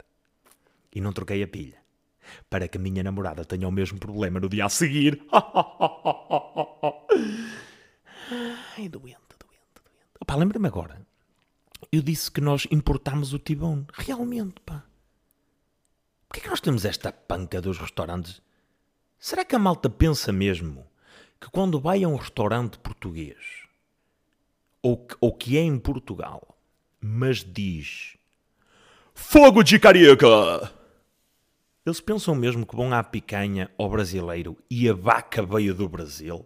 E 0.93 1.01
não 1.01 1.13
troquei 1.13 1.41
a 1.41 1.47
pilha. 1.47 1.80
Para 2.49 2.67
que 2.67 2.77
a 2.77 2.81
minha 2.81 3.03
namorada 3.03 3.45
tenha 3.45 3.67
o 3.67 3.71
mesmo 3.71 3.99
problema 3.99 4.39
no 4.39 4.49
dia 4.49 4.65
a 4.65 4.69
seguir. 4.69 5.21
Ai, 8.77 8.87
doente, 8.87 8.89
doente, 8.89 9.19
doente. 9.39 10.25
Pá, 10.25 10.35
lembra-me 10.35 10.67
agora. 10.67 11.05
Eu 11.91 12.01
disse 12.01 12.31
que 12.31 12.41
nós 12.41 12.67
importámos 12.71 13.33
o 13.33 13.39
T-Bone. 13.39 13.85
Realmente, 13.93 14.61
pá. 14.65 14.83
Porquê 16.27 16.39
é 16.39 16.43
que 16.43 16.49
nós 16.49 16.61
temos 16.61 16.85
esta 16.85 17.11
panca 17.11 17.61
dos 17.61 17.77
restaurantes? 17.77 18.41
Será 19.19 19.43
que 19.43 19.55
a 19.55 19.59
malta 19.59 19.89
pensa 19.89 20.31
mesmo 20.31 20.85
que 21.39 21.49
quando 21.49 21.79
vai 21.79 22.03
a 22.03 22.07
um 22.07 22.15
restaurante 22.15 22.79
português 22.79 23.37
ou 24.81 24.97
que, 24.97 25.15
ou 25.19 25.35
que 25.35 25.57
é 25.57 25.61
em 25.61 25.77
Portugal, 25.77 26.57
mas 26.99 27.43
diz 27.43 28.17
Fogo 29.13 29.63
de 29.63 29.77
carioca! 29.79 30.80
Eles 31.85 31.99
pensam 31.99 32.35
mesmo 32.35 32.65
que 32.65 32.75
vão 32.75 32.93
à 32.93 33.03
picanha 33.03 33.71
ao 33.77 33.89
brasileiro 33.89 34.55
e 34.69 34.87
a 34.87 34.93
vaca 34.93 35.43
veio 35.43 35.73
do 35.73 35.89
Brasil? 35.89 36.45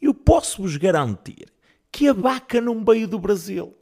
Eu 0.00 0.12
posso-vos 0.12 0.76
garantir 0.76 1.52
que 1.90 2.08
a 2.08 2.12
vaca 2.12 2.60
não 2.60 2.84
veio 2.84 3.08
do 3.08 3.18
Brasil. 3.18 3.76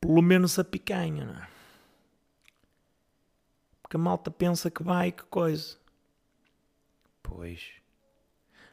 Pelo 0.00 0.22
menos 0.22 0.58
a 0.58 0.64
picanha, 0.64 1.24
não 1.24 1.34
é? 1.34 1.48
Porque 3.82 3.96
a 3.96 4.00
malta 4.00 4.30
pensa 4.30 4.70
que 4.70 4.82
vai, 4.82 5.10
que 5.10 5.24
coisa. 5.24 5.76
Pois, 7.22 7.72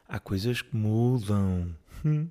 há 0.08 0.20
coisas 0.20 0.62
que 0.62 0.76
mudam. 0.76 1.76
Hum. 2.06 2.30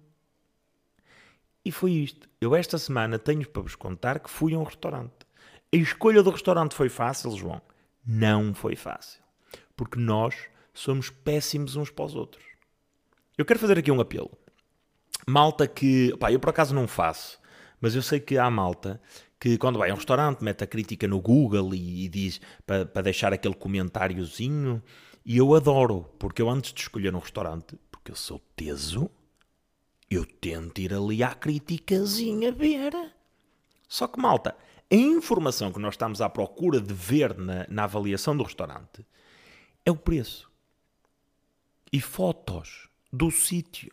E 1.65 1.73
foi 1.73 1.91
isto. 1.91 2.29
Eu 2.41 2.55
esta 2.55 2.79
semana 2.79 3.19
tenho 3.19 3.49
para 3.49 3.63
vos 3.63 3.75
contar 3.75 4.21
que 4.21 4.31
fui 4.31 4.55
a 4.55 4.59
um 4.59 4.63
restaurante. 4.63 5.27
A 5.73 5.77
escolha 5.77 6.23
do 6.23 6.31
restaurante 6.31 6.77
foi 6.77 6.89
fácil, 6.89 7.37
João? 7.37 7.61
Não 8.07 8.55
foi 8.55 8.77
fácil. 8.77 9.21
Porque 9.77 9.99
nós 9.99 10.35
somos 10.73 11.11
péssimos 11.11 11.77
uns 11.77 11.91
para 11.91 12.05
os 12.05 12.15
outros. 12.15 12.45
Eu 13.37 13.45
quero 13.45 13.59
fazer 13.59 13.79
aqui 13.79 13.91
um 13.91 14.01
apelo. 14.01 14.31
Malta 15.27 15.67
que, 15.67 16.17
pá, 16.19 16.31
eu 16.31 16.39
por 16.39 16.51
acaso 16.51 16.75
não 16.75 16.87
faço, 16.87 17.39
mas 17.81 17.95
eu 17.95 18.03
sei 18.03 18.21
que 18.21 18.39
há 18.39 18.49
malta 18.51 19.01
que 19.39 19.59
quando 19.59 19.79
vai 19.79 19.91
a 19.91 19.93
um 19.93 19.97
restaurante 19.97 20.43
mete 20.43 20.65
a 20.65 20.67
crítica 20.67 21.07
no 21.07 21.21
Google 21.21 21.75
e, 21.75 22.05
e 22.05 22.09
diz 22.09 22.41
para, 22.65 22.87
para 22.87 23.03
deixar 23.03 23.33
aquele 23.33 23.55
comentáriozinho. 23.55 24.83
E 25.25 25.37
eu 25.39 25.55
adoro, 25.55 26.09
porque 26.19 26.41
eu 26.41 26.49
antes 26.49 26.73
de 26.73 26.81
escolher 26.81 27.15
um 27.15 27.19
restaurante, 27.19 27.77
porque 27.91 28.13
eu 28.13 28.17
sou 28.17 28.41
teso, 28.55 29.11
eu 30.09 30.25
tento 30.25 30.81
ir 30.81 30.95
ali 30.95 31.23
à 31.23 31.35
criticazinha 31.35 32.53
ver. 32.53 32.93
Só 33.89 34.07
que, 34.07 34.21
malta, 34.21 34.57
a 34.91 34.95
informação 34.95 35.73
que 35.73 35.79
nós 35.79 35.95
estamos 35.95 36.21
à 36.21 36.29
procura 36.29 36.81
de 36.81 36.95
ver 36.95 37.37
na, 37.37 37.67
na 37.69 37.85
avaliação 37.85 38.37
do 38.37 38.45
restaurante 38.45 39.05
é 39.85 39.91
o 39.91 39.97
preço. 39.97 40.51
E 41.93 42.01
fotos 42.01 42.89
do 43.13 43.31
sítio. 43.31 43.93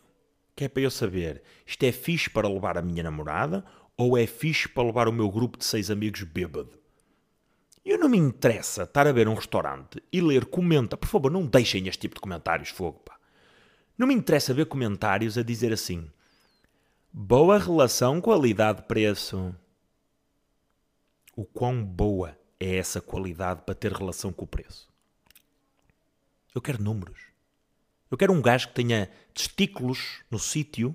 Que 0.56 0.64
é 0.64 0.68
para 0.68 0.82
eu 0.82 0.90
saber, 0.90 1.42
isto 1.66 1.82
é 1.82 1.90
fixe 1.90 2.30
para 2.30 2.48
levar 2.48 2.78
a 2.78 2.82
minha 2.82 3.02
namorada 3.02 3.64
ou 3.96 4.16
é 4.16 4.24
fixe 4.24 4.68
para 4.68 4.84
levar 4.84 5.08
o 5.08 5.12
meu 5.12 5.28
grupo 5.28 5.58
de 5.58 5.64
seis 5.64 5.90
amigos 5.90 6.22
bêbado? 6.22 6.78
Eu 7.84 7.98
não 7.98 8.08
me 8.08 8.16
interessa 8.16 8.84
estar 8.84 9.06
a 9.06 9.12
ver 9.12 9.28
um 9.28 9.34
restaurante 9.34 10.02
e 10.12 10.20
ler 10.20 10.46
comenta. 10.46 10.96
Por 10.96 11.08
favor, 11.08 11.30
não 11.30 11.44
deixem 11.44 11.88
este 11.88 12.02
tipo 12.02 12.14
de 12.14 12.20
comentários, 12.20 12.70
fogo, 12.70 13.00
pá. 13.00 13.16
Não 13.98 14.06
me 14.06 14.14
interessa 14.14 14.54
ver 14.54 14.66
comentários 14.66 15.36
a 15.36 15.42
dizer 15.42 15.72
assim: 15.72 16.08
boa 17.12 17.58
relação 17.58 18.20
qualidade-preço. 18.20 19.54
O 21.36 21.44
quão 21.44 21.84
boa 21.84 22.38
é 22.60 22.76
essa 22.76 23.00
qualidade 23.00 23.62
para 23.62 23.74
ter 23.74 23.92
relação 23.92 24.32
com 24.32 24.44
o 24.44 24.48
preço? 24.48 24.88
Eu 26.54 26.62
quero 26.62 26.82
números. 26.82 27.18
Eu 28.10 28.16
quero 28.16 28.32
um 28.32 28.40
gajo 28.40 28.68
que 28.68 28.74
tenha 28.74 29.10
testículos 29.32 30.22
no 30.30 30.38
sítio 30.38 30.94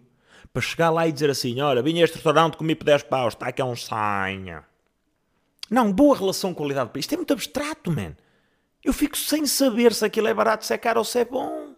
para 0.54 0.62
chegar 0.62 0.90
lá 0.90 1.08
e 1.08 1.12
dizer 1.12 1.30
assim: 1.30 1.60
Olha, 1.60 1.82
vim 1.82 2.00
a 2.00 2.04
este 2.04 2.16
restaurante, 2.16 2.56
comi 2.56 2.76
por 2.76 2.86
10 2.86 3.04
paus, 3.04 3.34
está 3.34 3.48
aqui 3.48 3.62
um 3.62 3.76
sanha. 3.76 4.66
Não, 5.70 5.92
boa 5.92 6.18
relação 6.18 6.54
qualidade-preço. 6.54 7.06
Isto 7.06 7.14
é 7.14 7.18
muito 7.18 7.34
abstrato, 7.34 7.92
man. 7.92 8.16
Eu 8.84 8.94
fico 8.94 9.18
sem 9.18 9.46
saber 9.46 9.94
se 9.94 10.06
aquilo 10.06 10.28
é 10.28 10.34
barato, 10.34 10.66
se 10.66 10.74
é 10.74 10.78
caro 10.78 11.00
ou 11.00 11.06
se 11.06 11.20
é 11.20 11.26
bom. 11.26 11.76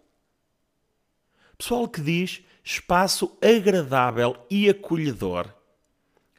Pessoal 1.57 1.87
que 1.87 1.99
diz 1.99 2.43
espaço 2.63 3.37
agradável 3.41 4.37
e 4.49 4.69
acolhedor. 4.69 5.51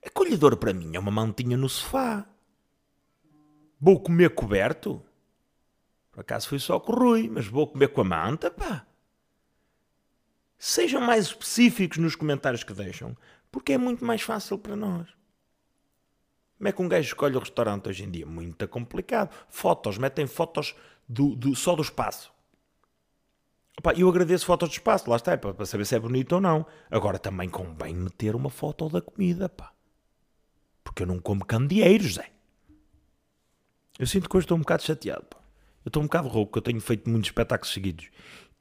Acolhedor 0.04 0.56
para 0.56 0.72
mim 0.72 0.96
é 0.96 0.98
uma 0.98 1.10
mantinha 1.10 1.56
no 1.56 1.68
sofá. 1.68 2.26
Vou 3.80 4.00
comer 4.00 4.34
coberto? 4.34 5.02
Por 6.10 6.20
acaso 6.20 6.48
foi 6.48 6.58
só 6.58 6.78
com 6.78 6.92
o 6.92 6.94
Rui, 6.96 7.28
mas 7.28 7.46
vou 7.46 7.66
comer 7.66 7.88
com 7.88 8.02
a 8.02 8.04
manta, 8.04 8.50
pá. 8.50 8.86
Sejam 10.58 11.00
mais 11.00 11.26
específicos 11.26 11.98
nos 11.98 12.14
comentários 12.14 12.62
que 12.62 12.72
deixam, 12.72 13.16
porque 13.50 13.72
é 13.72 13.78
muito 13.78 14.04
mais 14.04 14.22
fácil 14.22 14.58
para 14.58 14.76
nós. 14.76 15.08
Como 16.56 16.68
é 16.68 16.72
que 16.72 16.82
um 16.82 16.88
gajo 16.88 17.08
escolhe 17.08 17.34
o 17.34 17.40
restaurante 17.40 17.88
hoje 17.88 18.04
em 18.04 18.10
dia? 18.10 18.24
Muito 18.24 18.68
complicado. 18.68 19.34
Fotos, 19.48 19.98
metem 19.98 20.28
fotos 20.28 20.76
do, 21.08 21.34
do, 21.34 21.56
só 21.56 21.74
do 21.74 21.82
espaço. 21.82 22.32
Opa, 23.78 23.92
eu 23.94 24.08
agradeço 24.08 24.46
fotos 24.46 24.68
do 24.68 24.72
espaço, 24.72 25.10
lá 25.10 25.16
está, 25.16 25.32
é 25.32 25.36
para 25.36 25.66
saber 25.66 25.84
se 25.84 25.96
é 25.96 25.98
bonito 25.98 26.34
ou 26.34 26.40
não. 26.40 26.64
Agora 26.88 27.18
também 27.18 27.48
convém 27.48 27.94
meter 27.94 28.36
uma 28.36 28.50
foto 28.50 28.88
da 28.88 29.00
comida, 29.00 29.48
pá. 29.48 29.72
Porque 30.84 31.02
eu 31.02 31.06
não 31.06 31.18
como 31.18 31.44
candeeiros, 31.44 32.14
Zé. 32.14 32.30
Eu 33.98 34.06
sinto 34.06 34.28
que 34.28 34.36
hoje 34.36 34.44
estou 34.44 34.56
um 34.56 34.60
bocado 34.60 34.82
chateado, 34.82 35.24
pá. 35.24 35.38
Eu 35.84 35.88
estou 35.88 36.02
um 36.02 36.06
bocado 36.06 36.28
rouco, 36.28 36.58
eu 36.58 36.62
tenho 36.62 36.80
feito 36.80 37.10
muitos 37.10 37.28
espetáculos 37.28 37.72
seguidos. 37.72 38.08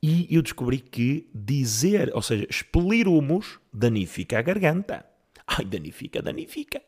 E 0.04 0.28
eu 0.36 0.42
descobri 0.42 0.80
que 0.80 1.30
dizer, 1.34 2.12
ou 2.16 2.22
seja, 2.22 2.48
expelir 2.50 3.08
humus 3.08 3.60
danifica 3.72 4.40
a 4.40 4.42
garganta. 4.42 5.06
Ai, 5.46 5.64
danifica, 5.66 6.22
danifica. 6.22 6.82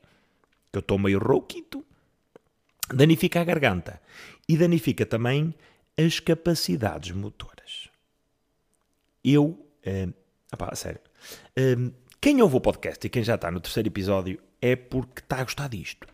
Eu 0.72 0.80
estou 0.80 0.98
meio 0.98 1.20
rouquito. 1.20 1.86
Danifica 2.92 3.42
a 3.42 3.44
garganta. 3.44 4.02
E 4.50 4.58
danifica 4.58 5.06
também 5.06 5.54
as 5.96 6.20
capacidades 6.20 7.12
motoras. 7.12 7.90
Eu, 9.24 9.64
eh, 9.84 10.10
opá, 10.52 10.76
sério, 10.76 11.00
eh, 11.56 11.76
quem 12.20 12.42
ouve 12.42 12.56
o 12.56 12.62
podcast 12.62 13.06
e 13.06 13.10
quem 13.10 13.24
já 13.24 13.36
está 13.36 13.52
no 13.52 13.62
terceiro 13.62 13.90
episódio 13.90 14.40
é 14.64 14.78
porque 14.78 15.20
está 15.20 15.42
a 15.42 15.44
gostar 15.44 15.68
disto. 15.68 16.08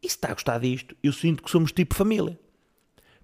E 0.00 0.08
se 0.08 0.14
está 0.14 0.28
a 0.28 0.34
gostar 0.34 0.60
disto, 0.60 0.96
eu 1.02 1.12
sinto 1.12 1.42
que 1.42 1.50
somos 1.50 1.72
tipo 1.72 1.92
família. 1.92 2.38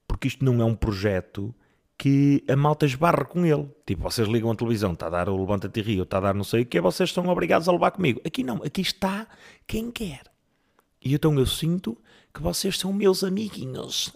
Porque 0.08 0.26
isto 0.26 0.44
não 0.44 0.60
é 0.60 0.64
um 0.64 0.74
projeto 0.74 1.54
que 1.96 2.42
a 2.48 2.56
malta 2.56 2.84
esbarra 2.84 3.24
com 3.24 3.46
ele. 3.46 3.70
Tipo, 3.86 4.02
vocês 4.02 4.26
ligam 4.26 4.50
a 4.50 4.56
televisão, 4.56 4.92
está 4.92 5.06
a 5.06 5.10
dar 5.10 5.28
o 5.28 5.38
Levanta-te 5.38 5.80
Rio, 5.80 6.02
está 6.02 6.18
a 6.18 6.20
dar 6.20 6.34
não 6.34 6.42
sei 6.42 6.62
o 6.62 6.66
que, 6.66 6.80
vocês 6.80 7.12
são 7.12 7.28
obrigados 7.28 7.68
a 7.68 7.72
levar 7.72 7.92
comigo. 7.92 8.20
Aqui 8.26 8.42
não, 8.42 8.56
aqui 8.56 8.80
está 8.80 9.28
quem 9.68 9.88
quer. 9.88 10.24
E 11.00 11.14
então 11.14 11.38
eu 11.38 11.46
sinto 11.46 11.96
que 12.34 12.42
vocês 12.42 12.76
são 12.76 12.92
meus 12.92 13.22
amiguinhos. 13.22 14.12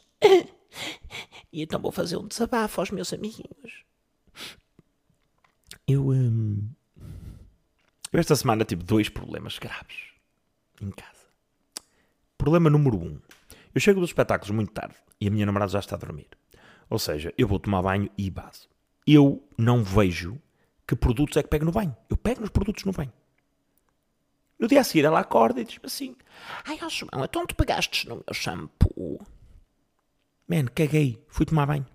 E 1.52 1.62
então 1.62 1.80
vou 1.80 1.90
fazer 1.90 2.18
um 2.18 2.26
desabafo 2.26 2.82
aos 2.82 2.90
meus 2.90 3.14
amiguinhos. 3.14 3.84
Eu, 5.86 6.08
hum, 6.08 6.68
eu 8.12 8.20
esta 8.20 8.36
semana 8.36 8.62
tive 8.62 8.82
dois 8.82 9.08
problemas 9.08 9.58
graves 9.58 10.05
em 10.80 10.90
casa. 10.90 11.26
Problema 12.36 12.70
número 12.70 12.98
um. 12.98 13.20
Eu 13.74 13.80
chego 13.80 14.00
dos 14.00 14.10
espetáculos 14.10 14.50
muito 14.50 14.72
tarde 14.72 14.96
e 15.20 15.28
a 15.28 15.30
minha 15.30 15.46
namorada 15.46 15.72
já 15.72 15.78
está 15.78 15.96
a 15.96 15.98
dormir. 15.98 16.28
Ou 16.88 16.98
seja, 16.98 17.32
eu 17.36 17.48
vou 17.48 17.58
tomar 17.58 17.82
banho 17.82 18.10
e 18.16 18.30
base. 18.30 18.68
Eu 19.06 19.46
não 19.56 19.82
vejo 19.82 20.40
que 20.86 20.94
produtos 20.94 21.36
é 21.36 21.42
que 21.42 21.48
pego 21.48 21.64
no 21.64 21.72
banho. 21.72 21.96
Eu 22.08 22.16
pego 22.16 22.40
nos 22.40 22.50
produtos 22.50 22.84
no 22.84 22.92
banho. 22.92 23.12
No 24.58 24.68
dia 24.68 24.80
a 24.80 24.84
seguir 24.84 25.04
ela 25.04 25.20
acorda 25.20 25.60
e 25.60 25.64
diz-me 25.64 25.84
assim: 25.84 26.16
Ai, 26.64 26.78
ó 26.82 26.88
João, 26.88 27.24
então 27.24 27.46
tu 27.46 27.54
pegaste 27.54 28.08
no 28.08 28.16
meu 28.16 28.34
shampoo. 28.34 29.20
Man, 30.48 30.66
caguei, 30.74 31.22
fui 31.28 31.44
tomar 31.44 31.66
banho. 31.66 31.86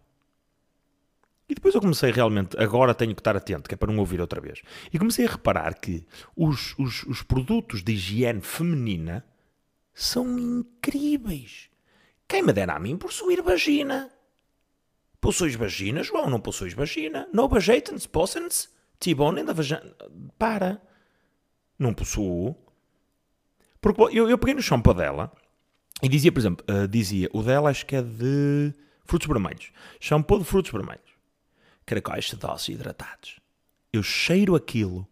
E 1.52 1.54
depois 1.54 1.76
eu 1.76 1.82
comecei 1.82 2.12
realmente, 2.12 2.58
agora 2.58 2.94
tenho 2.94 3.14
que 3.14 3.20
estar 3.20 3.36
atento, 3.36 3.68
que 3.68 3.74
é 3.74 3.78
para 3.78 3.92
não 3.92 4.00
ouvir 4.00 4.22
outra 4.22 4.40
vez. 4.40 4.62
E 4.94 4.98
comecei 4.98 5.26
a 5.26 5.32
reparar 5.32 5.78
que 5.78 6.08
os, 6.34 6.74
os, 6.80 7.04
os 7.04 7.22
produtos 7.24 7.84
de 7.84 7.92
higiene 7.92 8.40
feminina 8.40 9.26
são 9.94 10.40
incríveis. 10.40 11.70
Quem 12.26 12.42
me 12.42 12.54
dera 12.54 12.76
a 12.76 12.80
mim 12.80 12.96
possuir 12.96 13.44
vagina? 13.44 14.10
Possuis 15.20 15.54
vagina, 15.56 16.02
João? 16.02 16.30
Não 16.30 16.40
possuis 16.40 16.74
vagina? 16.74 17.28
No 17.34 17.50
vagetens, 17.50 18.08
possens, 18.08 18.70
T-bone 18.98 19.44
da 19.44 19.52
vagina. 19.52 19.84
Para. 20.40 20.82
Não 21.78 21.94
possuo. 21.94 22.56
Porque 23.82 24.18
eu, 24.18 24.30
eu 24.30 24.38
peguei 24.38 24.56
no 24.56 24.62
shampoo 24.62 24.94
dela 24.94 25.30
e 26.02 26.08
dizia, 26.08 26.32
por 26.32 26.40
exemplo, 26.40 26.66
uh, 26.70 26.88
dizia, 26.88 27.30
o 27.34 27.44
dela 27.44 27.70
acho 27.70 27.86
que 27.86 27.98
é 27.98 28.02
de 28.02 28.74
frutos 29.04 29.28
vermelhos. 29.28 29.74
Shampoo 30.00 30.40
de 30.40 30.46
frutos 30.46 30.72
vermelhos. 30.72 31.11
Caracóis 31.86 32.30
sedosos 32.30 32.70
e 32.70 32.74
hidratados. 32.74 33.40
Eu 33.92 34.04
cheiro 34.04 34.56
aquilo. 34.56 35.08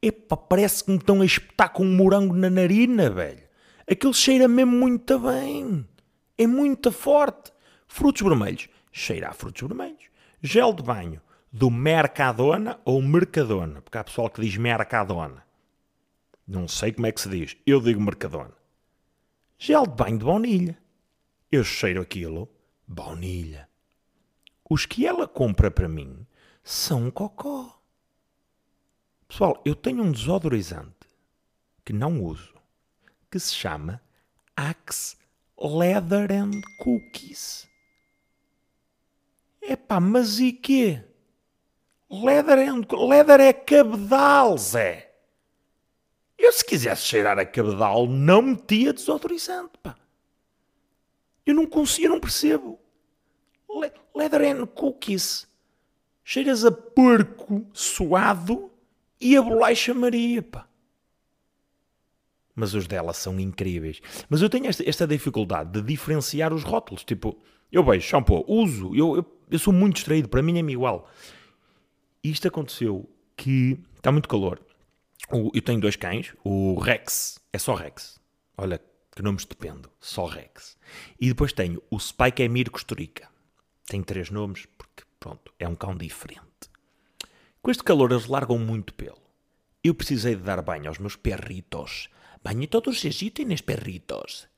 Epa, 0.00 0.36
parece 0.36 0.84
que 0.84 0.90
me 0.90 0.98
estão 0.98 1.20
a 1.20 1.24
espetar 1.24 1.72
com 1.72 1.84
um 1.84 1.96
morango 1.96 2.34
na 2.34 2.48
narina, 2.48 3.10
velho. 3.10 3.42
Aquilo 3.90 4.14
cheira 4.14 4.46
mesmo 4.46 4.72
muito 4.72 5.18
bem. 5.18 5.86
É 6.38 6.46
muito 6.46 6.92
forte. 6.92 7.52
Frutos 7.88 8.22
vermelhos, 8.22 8.68
cheira 8.92 9.28
a 9.28 9.32
frutos 9.32 9.66
vermelhos. 9.66 10.04
Gel 10.42 10.72
de 10.72 10.82
banho 10.82 11.20
do 11.52 11.70
Mercadona 11.70 12.78
ou 12.84 13.00
Mercadona, 13.00 13.80
porque 13.80 13.96
há 13.96 14.04
pessoal 14.04 14.28
que 14.28 14.42
diz 14.42 14.56
Mercadona. 14.56 15.44
Não 16.46 16.68
sei 16.68 16.92
como 16.92 17.06
é 17.06 17.12
que 17.12 17.20
se 17.20 17.28
diz, 17.28 17.56
eu 17.66 17.80
digo 17.80 18.00
Mercadona. 18.00 18.52
Gel 19.58 19.86
de 19.86 19.94
banho 19.94 20.18
de 20.18 20.24
baunilha. 20.24 20.78
Eu 21.50 21.64
cheiro 21.64 22.02
aquilo, 22.02 22.48
baunilha. 22.86 23.65
Os 24.68 24.84
que 24.84 25.06
ela 25.06 25.28
compra 25.28 25.70
para 25.70 25.88
mim 25.88 26.26
são 26.64 27.06
um 27.06 27.10
cocó. 27.10 27.80
Pessoal, 29.28 29.60
eu 29.64 29.74
tenho 29.74 30.02
um 30.02 30.10
desodorizante 30.10 31.08
que 31.84 31.92
não 31.92 32.22
uso, 32.22 32.54
que 33.30 33.38
se 33.38 33.54
chama 33.54 34.02
Axe 34.56 35.16
Leather 35.58 36.32
and 36.32 36.60
Cookies. 36.78 37.68
Epá, 39.62 40.00
mas 40.00 40.38
e 40.40 40.52
quê? 40.52 41.02
Leather, 42.10 42.58
and, 42.58 42.86
leather 42.92 43.40
é 43.40 43.52
cabedal, 43.52 44.56
Zé. 44.58 45.12
Eu 46.38 46.52
se 46.52 46.64
quisesse 46.64 47.02
cheirar 47.02 47.38
a 47.38 47.46
cabedal 47.46 48.06
não 48.06 48.42
metia 48.42 48.92
desodorizante, 48.92 49.78
pá. 49.82 49.96
Eu 51.44 51.54
não 51.54 51.66
consigo, 51.66 52.06
eu 52.06 52.10
não 52.10 52.20
percebo. 52.20 52.78
Le 53.80 53.92
leather 54.14 54.42
and 54.42 54.66
Cookies. 54.66 55.46
Cheiras 56.24 56.64
a 56.64 56.72
porco 56.72 57.66
suado 57.72 58.70
e 59.20 59.36
a 59.36 59.42
bolacha 59.42 59.94
Maria, 59.94 60.42
pá. 60.42 60.68
Mas 62.54 62.74
os 62.74 62.86
dela 62.86 63.12
são 63.12 63.38
incríveis. 63.38 64.00
Mas 64.28 64.40
eu 64.40 64.48
tenho 64.48 64.66
esta, 64.66 64.88
esta 64.88 65.06
dificuldade 65.06 65.72
de 65.72 65.82
diferenciar 65.82 66.52
os 66.52 66.64
rótulos. 66.64 67.04
Tipo, 67.04 67.38
eu 67.70 67.84
vejo 67.84 68.06
shampoo, 68.06 68.44
uso, 68.48 68.94
eu, 68.94 69.16
eu, 69.16 69.38
eu 69.50 69.58
sou 69.58 69.72
muito 69.72 69.96
distraído, 69.96 70.28
para 70.28 70.42
mim 70.42 70.58
é-me 70.58 70.72
igual. 70.72 71.08
Isto 72.24 72.48
aconteceu 72.48 73.08
que 73.36 73.78
está 73.96 74.10
muito 74.10 74.28
calor. 74.28 74.60
eu 75.30 75.62
tenho 75.62 75.80
dois 75.80 75.96
cães, 75.96 76.34
o 76.42 76.78
Rex, 76.80 77.38
é 77.52 77.58
só 77.58 77.74
Rex. 77.74 78.18
Olha 78.56 78.80
que 79.14 79.22
nomes 79.22 79.44
dependo, 79.44 79.90
só 80.00 80.24
Rex. 80.24 80.76
E 81.20 81.28
depois 81.28 81.52
tenho 81.52 81.82
o 81.90 82.00
Spike 82.00 82.42
Emir 82.42 82.70
Costurica. 82.70 83.28
Tem 83.86 84.02
três 84.02 84.30
nomes 84.30 84.66
porque, 84.76 85.04
pronto, 85.18 85.52
é 85.58 85.68
um 85.68 85.76
cão 85.76 85.96
diferente. 85.96 86.42
Com 87.62 87.70
este 87.70 87.84
calor 87.84 88.10
eles 88.10 88.26
largam 88.26 88.58
muito 88.58 88.92
pelo. 88.94 89.22
Eu 89.82 89.94
precisei 89.94 90.34
de 90.34 90.42
dar 90.42 90.60
banho 90.62 90.88
aos 90.88 90.98
meus 90.98 91.16
perritos. 91.16 92.08
Banho 92.42 92.66
todos 92.66 93.02
nos 93.02 93.60
perritos. 93.60 94.48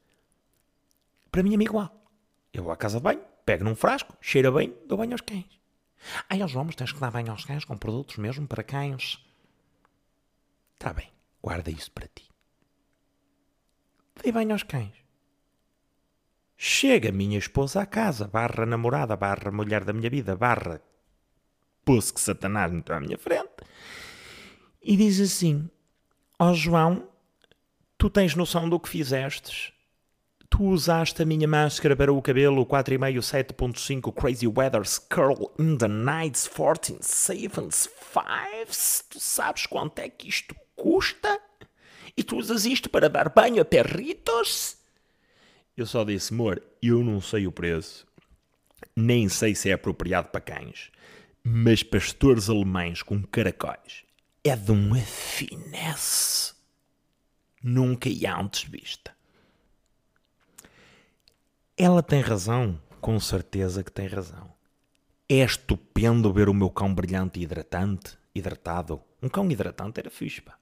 Para 1.31 1.43
mim 1.43 1.55
é 1.55 1.63
igual. 1.63 1.95
Eu 2.53 2.63
vou 2.63 2.73
à 2.73 2.77
casa 2.77 2.99
de 2.99 3.05
banho, 3.05 3.23
pego 3.45 3.65
num 3.65 3.75
frasco, 3.75 4.17
cheira 4.21 4.51
bem, 4.51 4.75
dou 4.87 4.99
banho 4.99 5.13
aos 5.13 5.21
cães. 5.21 5.61
Ai, 6.29 6.41
aos 6.41 6.55
homens 6.55 6.77
tens 6.77 6.93
que 6.93 7.01
dar 7.01 7.11
banho 7.11 7.31
aos 7.31 7.45
cães 7.45 7.65
com 7.65 7.77
produtos 7.77 8.17
mesmo 8.17 8.47
para 8.47 8.63
cães. 8.63 9.23
Está 10.75 10.93
bem, 10.93 11.13
guarda 11.43 11.71
isso 11.71 11.91
para 11.91 12.09
ti. 12.09 12.29
Dei 14.23 14.33
banho 14.33 14.53
aos 14.53 14.63
cães. 14.63 14.93
Chega 16.61 17.11
a 17.11 17.13
minha 17.13 17.39
esposa 17.39 17.83
à 17.83 17.87
casa, 17.87 18.27
barra 18.27 18.67
namorada, 18.67 19.15
barra 19.15 19.53
mulher 19.53 19.85
da 19.85 19.93
minha 19.93 20.11
vida, 20.11 20.35
barra 20.35 20.83
pôs 21.85 22.11
que 22.11 22.21
Satanás 22.21 22.73
me 22.73 22.83
à 22.89 22.99
minha 22.99 23.17
frente, 23.17 23.63
e 24.83 24.97
diz 24.97 25.21
assim: 25.21 25.71
Ó 26.37 26.51
oh, 26.51 26.55
João, 26.55 27.09
tu 27.97 28.11
tens 28.11 28.35
noção 28.35 28.69
do 28.69 28.81
que 28.81 28.89
fizestes? 28.89 29.73
Tu 30.51 30.65
usaste 30.65 31.23
a 31.23 31.25
minha 31.25 31.47
máscara 31.47 31.95
para 31.95 32.13
o 32.13 32.21
cabelo 32.21 32.67
4,5 32.67 33.19
7.5 33.21 34.13
Crazy 34.13 34.49
Weathers 34.49 34.99
Curl 34.99 35.53
in 35.61 35.77
the 35.79 35.87
Nights 35.87 36.49
14 36.49 36.99
Sevens 37.03 37.89
5 38.13 39.09
Tu 39.11 39.21
sabes 39.21 39.65
quanto 39.67 40.01
é 40.01 40.09
que 40.09 40.29
isto 40.29 40.57
custa? 40.75 41.39
E 42.17 42.25
tu 42.25 42.37
usas 42.37 42.67
isto 42.67 42.91
para 42.91 43.09
dar 43.09 43.29
banho 43.29 43.63
a 43.63 43.65
perritos? 43.65 44.78
Eu 45.79 45.87
só 45.87 46.05
disse, 46.05 46.35
amor, 46.35 46.63
eu 46.83 47.03
não 47.03 47.21
sei 47.21 47.47
o 47.47 47.53
preço, 47.53 48.07
nem 48.95 49.29
sei 49.29 49.55
se 49.55 49.71
é 49.71 49.73
apropriado 49.73 50.29
para 50.29 50.41
cães 50.41 50.91
mas 51.51 51.83
pastores 51.83 52.51
alemães 52.51 53.03
com 53.03 53.23
caracóis 53.23 54.05
é 54.45 54.55
de 54.55 54.71
uma 54.71 54.99
finesse 54.99 56.53
nunca 57.63 58.11
antes 58.39 58.65
vista. 58.65 59.17
Ela 61.75 62.03
tem 62.03 62.21
razão, 62.21 62.79
com 63.01 63.19
certeza 63.19 63.83
que 63.83 63.91
tem 63.91 64.07
razão. 64.07 64.53
É 65.27 65.37
estupendo 65.37 66.33
ver 66.33 66.51
o 66.51 66.55
meu 66.55 66.69
cão 66.69 66.95
brilhante 66.95 67.41
e 67.41 67.45
hidratante, 67.45 68.19
hidratado. 68.35 69.01
Um 69.23 69.29
cão 69.29 69.51
hidratante 69.51 70.01
era 70.01 70.11
fixe, 70.11 70.43
pá. 70.43 70.59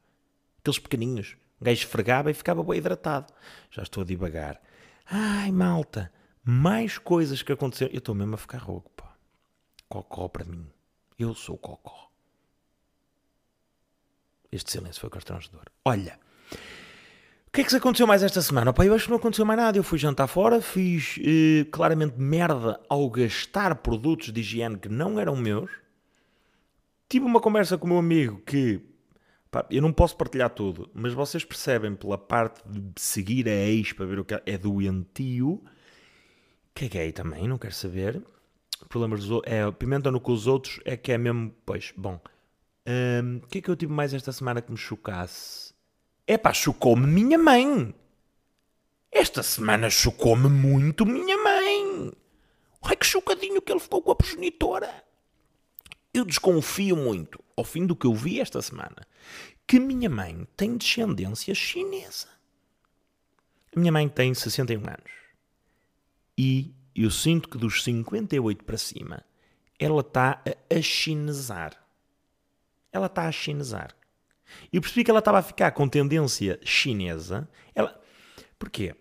Aqueles 0.59 0.79
pequeninhos. 0.79 1.37
Um 1.61 1.64
gajo 1.64 1.81
esfregava 1.81 2.31
e 2.31 2.35
ficava 2.35 2.62
bem 2.62 2.79
hidratado. 2.79 3.33
Já 3.70 3.83
estou 3.83 4.02
a 4.02 4.07
divagar. 4.07 4.61
Ai, 5.09 5.53
malta, 5.53 6.12
mais 6.45 6.99
coisas 6.99 7.42
que 7.42 7.53
aconteceram. 7.53 7.92
Eu 7.92 7.99
estou 7.99 8.14
mesmo 8.14 8.35
a 8.35 8.38
ficar 8.38 8.59
rouco, 8.59 8.90
pá. 8.90 9.16
Cocó 9.88 10.29
para 10.29 10.45
mim. 10.45 10.66
Eu 11.19 11.35
sou 11.35 11.57
cocó. 11.57 12.11
Este 14.51 14.73
silêncio 14.73 15.01
foi 15.01 15.11
constrangedor. 15.11 15.64
Olha, 15.85 16.19
o 17.47 17.51
que 17.53 17.61
é 17.61 17.64
que 17.64 17.71
se 17.71 17.77
aconteceu 17.77 18.07
mais 18.07 18.23
esta 18.23 18.42
semana? 18.42 18.71
Opa, 18.71 18.85
eu 18.85 18.95
acho 18.95 19.05
que 19.05 19.11
não 19.11 19.19
aconteceu 19.19 19.45
mais 19.45 19.59
nada. 19.59 19.79
Eu 19.79 19.83
fui 19.83 19.99
jantar 19.99 20.27
fora, 20.27 20.61
fiz 20.61 21.19
eh, 21.21 21.64
claramente 21.71 22.19
merda 22.19 22.81
ao 22.88 23.09
gastar 23.09 23.77
produtos 23.77 24.33
de 24.33 24.40
higiene 24.40 24.79
que 24.79 24.88
não 24.88 25.19
eram 25.19 25.37
meus. 25.37 25.71
Tive 27.09 27.25
uma 27.25 27.40
conversa 27.40 27.79
com 27.79 27.87
o 27.87 27.90
meu 27.90 27.99
amigo 27.99 28.42
que 28.45 28.79
pá, 28.79 28.95
eu 29.71 29.81
não 29.81 29.92
posso 29.92 30.16
partilhar 30.16 30.51
tudo, 30.51 30.90
mas 30.92 31.12
vocês 31.12 31.45
percebem 31.45 31.95
pela 31.95 32.19
parte 32.19 32.62
de 32.69 33.01
seguir 33.01 33.49
a 33.49 33.53
ex 33.53 33.92
para 33.92 34.07
ver 34.07 34.19
o 34.19 34.25
que 34.25 34.35
é, 34.35 34.42
é 34.45 34.59
doentio. 34.59 35.62
Caguei 36.75 37.12
também, 37.12 37.47
não 37.49 37.57
quero 37.57 37.75
saber 37.75 38.23
problemas 38.88 39.21
dos 39.21 39.31
outros. 39.31 39.53
É, 39.53 39.71
pimentando 39.71 40.21
com 40.21 40.33
os 40.33 40.47
outros 40.47 40.81
é 40.85 40.97
que 40.97 41.12
é 41.12 41.19
mesmo. 41.19 41.55
Pois, 41.64 41.92
bom. 41.97 42.21
O 42.87 43.25
um, 43.25 43.40
que 43.49 43.59
é 43.59 43.61
que 43.61 43.71
eu 43.71 43.77
tive 43.77 43.92
mais 43.92 44.14
esta 44.14 44.33
semana 44.33 44.62
que 44.62 44.71
me 44.71 44.79
chocasse? 44.79 45.75
É 46.27 46.37
pá, 46.37 46.53
chocou-me 46.53 47.07
minha 47.07 47.38
mãe. 47.38 47.95
Esta 49.11 49.42
semana 49.42 49.88
chocou-me 49.90 50.49
muito 50.49 51.07
minha 51.07 51.37
mãe. 51.42 52.12
Ai 52.83 52.95
que 52.95 53.07
chocadinho 53.07 53.61
que 53.61 53.73
ele 53.73 53.81
ficou 53.81 54.01
com 54.01 54.12
a 54.12 54.16
progenitora. 54.16 55.05
Eu 56.14 56.25
desconfio 56.25 56.97
muito, 56.97 57.42
ao 57.57 57.64
fim 57.64 57.87
do 57.87 57.97
que 57.97 58.07
eu 58.07 58.14
vi 58.14 58.40
esta 58.40 58.61
semana, 58.61 59.07
que 59.66 59.81
minha 59.81 60.11
mãe 60.11 60.47
tem 60.57 60.77
descendência 60.77 61.55
chinesa. 61.55 62.29
A 63.75 63.81
minha 63.81 63.90
mãe 63.90 64.09
tem 64.09 64.35
61 64.35 64.79
anos. 64.81 65.12
E 66.37 66.75
eu 66.95 67.11
sinto 67.11 67.49
que 67.49 67.59
dos 67.59 67.83
58 67.83 68.64
para 68.64 68.77
cima, 68.77 69.25
ela 69.79 70.01
está 70.01 70.42
a 70.45 70.77
achinesar. 70.77 71.75
Ela 72.92 73.07
está 73.07 73.27
a 73.27 73.33
chinesar. 73.33 73.95
Eu 74.73 74.81
percebi 74.81 75.05
que 75.05 75.11
ela 75.11 75.19
estava 75.19 75.38
a 75.38 75.42
ficar 75.42 75.73
com 75.73 75.88
tendência 75.88 76.61
chinesa. 76.62 77.49
Ela... 77.75 78.01
Porquê? 78.59 78.95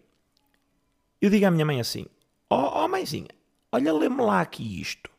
Eu 1.21 1.29
digo 1.29 1.45
à 1.45 1.51
minha 1.51 1.65
mãe 1.65 1.79
assim: 1.79 2.05
Ó 2.49 2.81
oh, 2.81 2.85
oh, 2.85 2.87
mãezinha, 2.87 3.29
olha, 3.71 3.93
lê-me 3.93 4.21
lá 4.21 4.41
aqui 4.41 4.81
isto. 4.81 5.09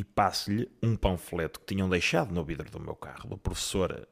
E 0.00 0.04
passo-lhe 0.04 0.66
um 0.82 0.96
panfleto 0.96 1.60
que 1.60 1.74
tinham 1.74 1.86
deixado 1.86 2.32
no 2.32 2.42
vidro 2.42 2.70
do 2.70 2.80
meu 2.80 2.96
carro, 2.96 3.28
do 3.28 3.36
professor 3.36 4.08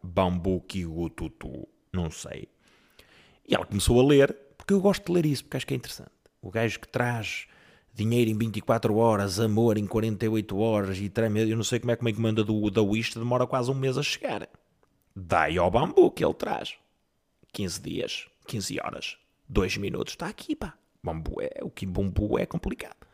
Bambu 0.00 0.60
Kigututu, 0.60 1.66
não 1.92 2.12
sei. 2.12 2.48
E 3.44 3.52
ela 3.52 3.66
começou 3.66 4.00
a 4.00 4.06
ler, 4.06 4.32
porque 4.56 4.72
eu 4.72 4.80
gosto 4.80 5.06
de 5.06 5.12
ler 5.12 5.26
isso, 5.26 5.42
porque 5.42 5.56
acho 5.56 5.66
que 5.66 5.74
é 5.74 5.76
interessante. 5.76 6.12
O 6.40 6.48
gajo 6.48 6.78
que 6.78 6.86
traz 6.86 7.48
dinheiro 7.92 8.30
em 8.30 8.38
24 8.38 8.94
horas, 8.94 9.40
amor 9.40 9.76
em 9.76 9.84
48 9.84 10.56
horas 10.56 10.98
e 10.98 11.08
treme, 11.08 11.50
eu 11.50 11.56
não 11.56 11.64
sei 11.64 11.80
como 11.80 11.90
é 11.90 11.96
que 11.96 12.02
uma 12.02 12.10
encomenda 12.10 12.44
do, 12.44 12.70
da 12.70 12.80
Wish 12.80 13.18
demora 13.18 13.48
quase 13.48 13.68
um 13.68 13.74
mês 13.74 13.98
a 13.98 14.04
chegar. 14.04 14.48
Dai 15.12 15.58
ao 15.58 15.72
bambu 15.72 16.08
que 16.12 16.24
ele 16.24 16.34
traz. 16.34 16.76
15 17.52 17.80
dias, 17.80 18.28
15 18.46 18.78
horas, 18.80 19.18
2 19.48 19.76
minutos, 19.78 20.12
está 20.12 20.28
aqui, 20.28 20.54
pá. 20.54 20.74
Bambu 21.02 21.40
é, 21.40 21.64
o 21.64 21.70
que 21.70 21.84
bambu 21.84 22.38
é 22.38 22.46
complicado. 22.46 23.05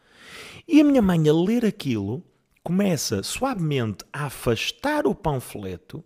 E 0.67 0.81
a 0.81 0.85
minha 0.85 1.03
mãe 1.03 1.29
a 1.29 1.33
ler 1.33 1.65
aquilo 1.65 2.25
começa 2.63 3.23
suavemente 3.23 4.05
a 4.13 4.27
afastar 4.27 5.07
o 5.07 5.15
panfleto 5.15 6.05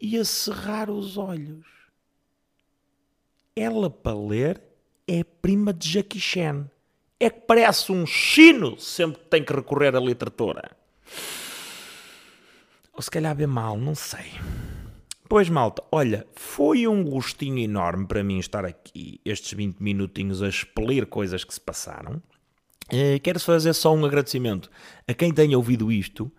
e 0.00 0.16
a 0.16 0.24
cerrar 0.24 0.88
os 0.88 1.16
olhos. 1.16 1.66
Ela 3.54 3.90
para 3.90 4.16
ler 4.16 4.62
é 5.06 5.24
prima 5.24 5.72
de 5.72 5.88
Jackie 5.88 6.20
Chan. 6.20 6.70
É 7.18 7.28
que 7.28 7.40
parece 7.40 7.92
um 7.92 8.06
chino 8.06 8.78
sempre 8.78 9.20
que 9.20 9.28
tem 9.28 9.44
que 9.44 9.52
recorrer 9.52 9.94
à 9.94 10.00
literatura. 10.00 10.70
Ou 12.94 13.02
se 13.02 13.10
calhar 13.10 13.34
bem 13.34 13.46
mal, 13.46 13.76
não 13.76 13.94
sei. 13.94 14.32
Pois, 15.28 15.48
malta, 15.48 15.82
olha, 15.92 16.26
foi 16.34 16.86
um 16.86 17.04
gostinho 17.04 17.58
enorme 17.58 18.06
para 18.06 18.24
mim 18.24 18.38
estar 18.38 18.64
aqui 18.64 19.20
estes 19.24 19.52
20 19.52 19.78
minutinhos 19.80 20.42
a 20.42 20.48
expelir 20.48 21.06
coisas 21.06 21.44
que 21.44 21.54
se 21.54 21.60
passaram. 21.60 22.22
Uh, 22.92 23.20
quero 23.22 23.38
fazer 23.40 23.72
só 23.72 23.94
um 23.94 24.04
agradecimento 24.04 24.70
a 25.06 25.14
quem 25.14 25.32
tenha 25.32 25.56
ouvido 25.56 25.90
isto, 25.92 26.30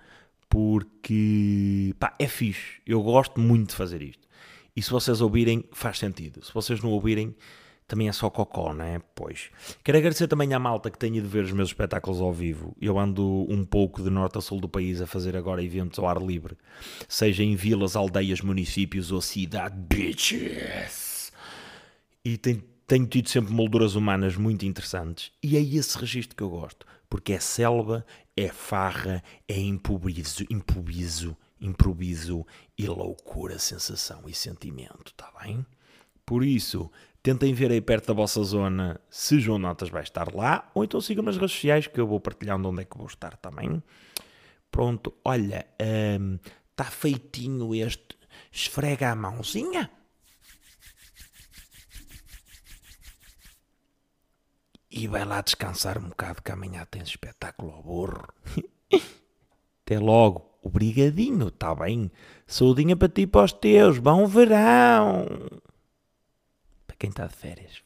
porque 0.49 1.95
pá, 1.99 2.13
é 2.19 2.27
fixe. 2.27 2.81
Eu 2.85 3.01
gosto 3.01 3.39
muito 3.39 3.69
de 3.69 3.75
fazer 3.75 4.01
isto. 4.01 4.27
E 4.75 4.81
se 4.81 4.89
vocês 4.89 5.21
ouvirem, 5.21 5.63
faz 5.71 5.97
sentido. 5.97 6.43
Se 6.43 6.53
vocês 6.53 6.81
não 6.81 6.91
ouvirem, 6.91 7.35
também 7.91 8.07
é 8.07 8.11
só 8.13 8.29
cocó, 8.29 8.73
não 8.73 8.85
é? 8.85 9.01
Pois. 9.13 9.49
Quero 9.83 9.97
agradecer 9.97 10.25
também 10.25 10.53
à 10.53 10.59
malta 10.59 10.89
que 10.89 10.97
tenha 10.97 11.21
de 11.21 11.27
ver 11.27 11.43
os 11.43 11.51
meus 11.51 11.69
espetáculos 11.69 12.21
ao 12.21 12.31
vivo. 12.31 12.73
Eu 12.79 12.97
ando 12.97 13.45
um 13.49 13.65
pouco 13.65 14.01
de 14.01 14.09
norte 14.09 14.37
a 14.37 14.41
sul 14.41 14.61
do 14.61 14.69
país 14.69 15.01
a 15.01 15.07
fazer 15.07 15.35
agora 15.35 15.61
eventos 15.61 15.99
ao 15.99 16.07
ar 16.07 16.21
livre, 16.21 16.57
seja 17.09 17.43
em 17.43 17.53
vilas, 17.53 17.97
aldeias, 17.97 18.39
municípios 18.39 19.11
ou 19.11 19.19
cidade, 19.19 19.75
bitches. 19.77 21.33
E 22.23 22.37
tenho, 22.37 22.63
tenho 22.91 23.07
tido 23.07 23.29
sempre 23.29 23.53
molduras 23.53 23.95
humanas 23.95 24.35
muito 24.35 24.65
interessantes. 24.65 25.31
E 25.41 25.55
é 25.55 25.61
esse 25.61 25.97
registro 25.97 26.35
que 26.35 26.43
eu 26.43 26.49
gosto, 26.49 26.85
porque 27.09 27.31
é 27.31 27.39
selva, 27.39 28.05
é 28.35 28.49
farra, 28.49 29.23
é 29.47 29.57
improviso, 29.57 30.43
improviso, 30.49 31.37
improviso 31.61 32.45
e 32.77 32.85
loucura, 32.87 33.57
sensação 33.59 34.23
e 34.27 34.33
sentimento, 34.33 35.13
tá 35.15 35.31
bem? 35.41 35.65
Por 36.25 36.43
isso, 36.43 36.91
Tentem 37.23 37.53
ver 37.53 37.71
aí 37.71 37.79
perto 37.79 38.07
da 38.07 38.13
vossa 38.13 38.43
zona 38.43 38.99
se 39.09 39.39
João 39.39 39.59
Notas 39.59 39.87
vai 39.87 40.03
estar 40.03 40.33
lá, 40.35 40.69
ou 40.73 40.83
então 40.83 40.99
sigam 40.99 41.23
nas 41.23 41.37
redes 41.37 41.51
sociais 41.53 41.87
que 41.87 41.97
eu 42.01 42.07
vou 42.07 42.19
partilhando 42.19 42.67
onde 42.67 42.81
é 42.81 42.83
que 42.83 42.97
vou 42.97 43.07
estar 43.07 43.37
também. 43.37 43.81
Pronto, 44.69 45.13
olha, 45.23 45.65
está 45.79 46.83
hum, 46.83 46.91
feitinho 46.91 47.73
este. 47.73 48.17
Esfrega 48.51 49.11
a 49.11 49.15
mãozinha. 49.15 49.89
E 55.01 55.07
vai 55.07 55.25
lá 55.25 55.41
descansar 55.41 55.97
um 55.97 56.09
bocado 56.09 56.43
que 56.43 56.51
amanhã 56.51 56.85
tens 56.85 57.09
espetáculo 57.09 57.71
ao 57.71 57.81
burro. 57.81 58.27
Até 59.81 59.97
logo. 59.97 60.47
Obrigadinho, 60.61 61.47
está 61.47 61.73
bem? 61.73 62.11
Saudinha 62.45 62.95
para 62.95 63.09
ti 63.09 63.21
e 63.21 63.27
para 63.27 63.45
os 63.45 63.51
teus. 63.51 63.97
Bom 63.97 64.27
verão! 64.27 65.25
quem 66.99 67.09
está 67.09 67.25
de 67.25 67.33
férias. 67.33 67.81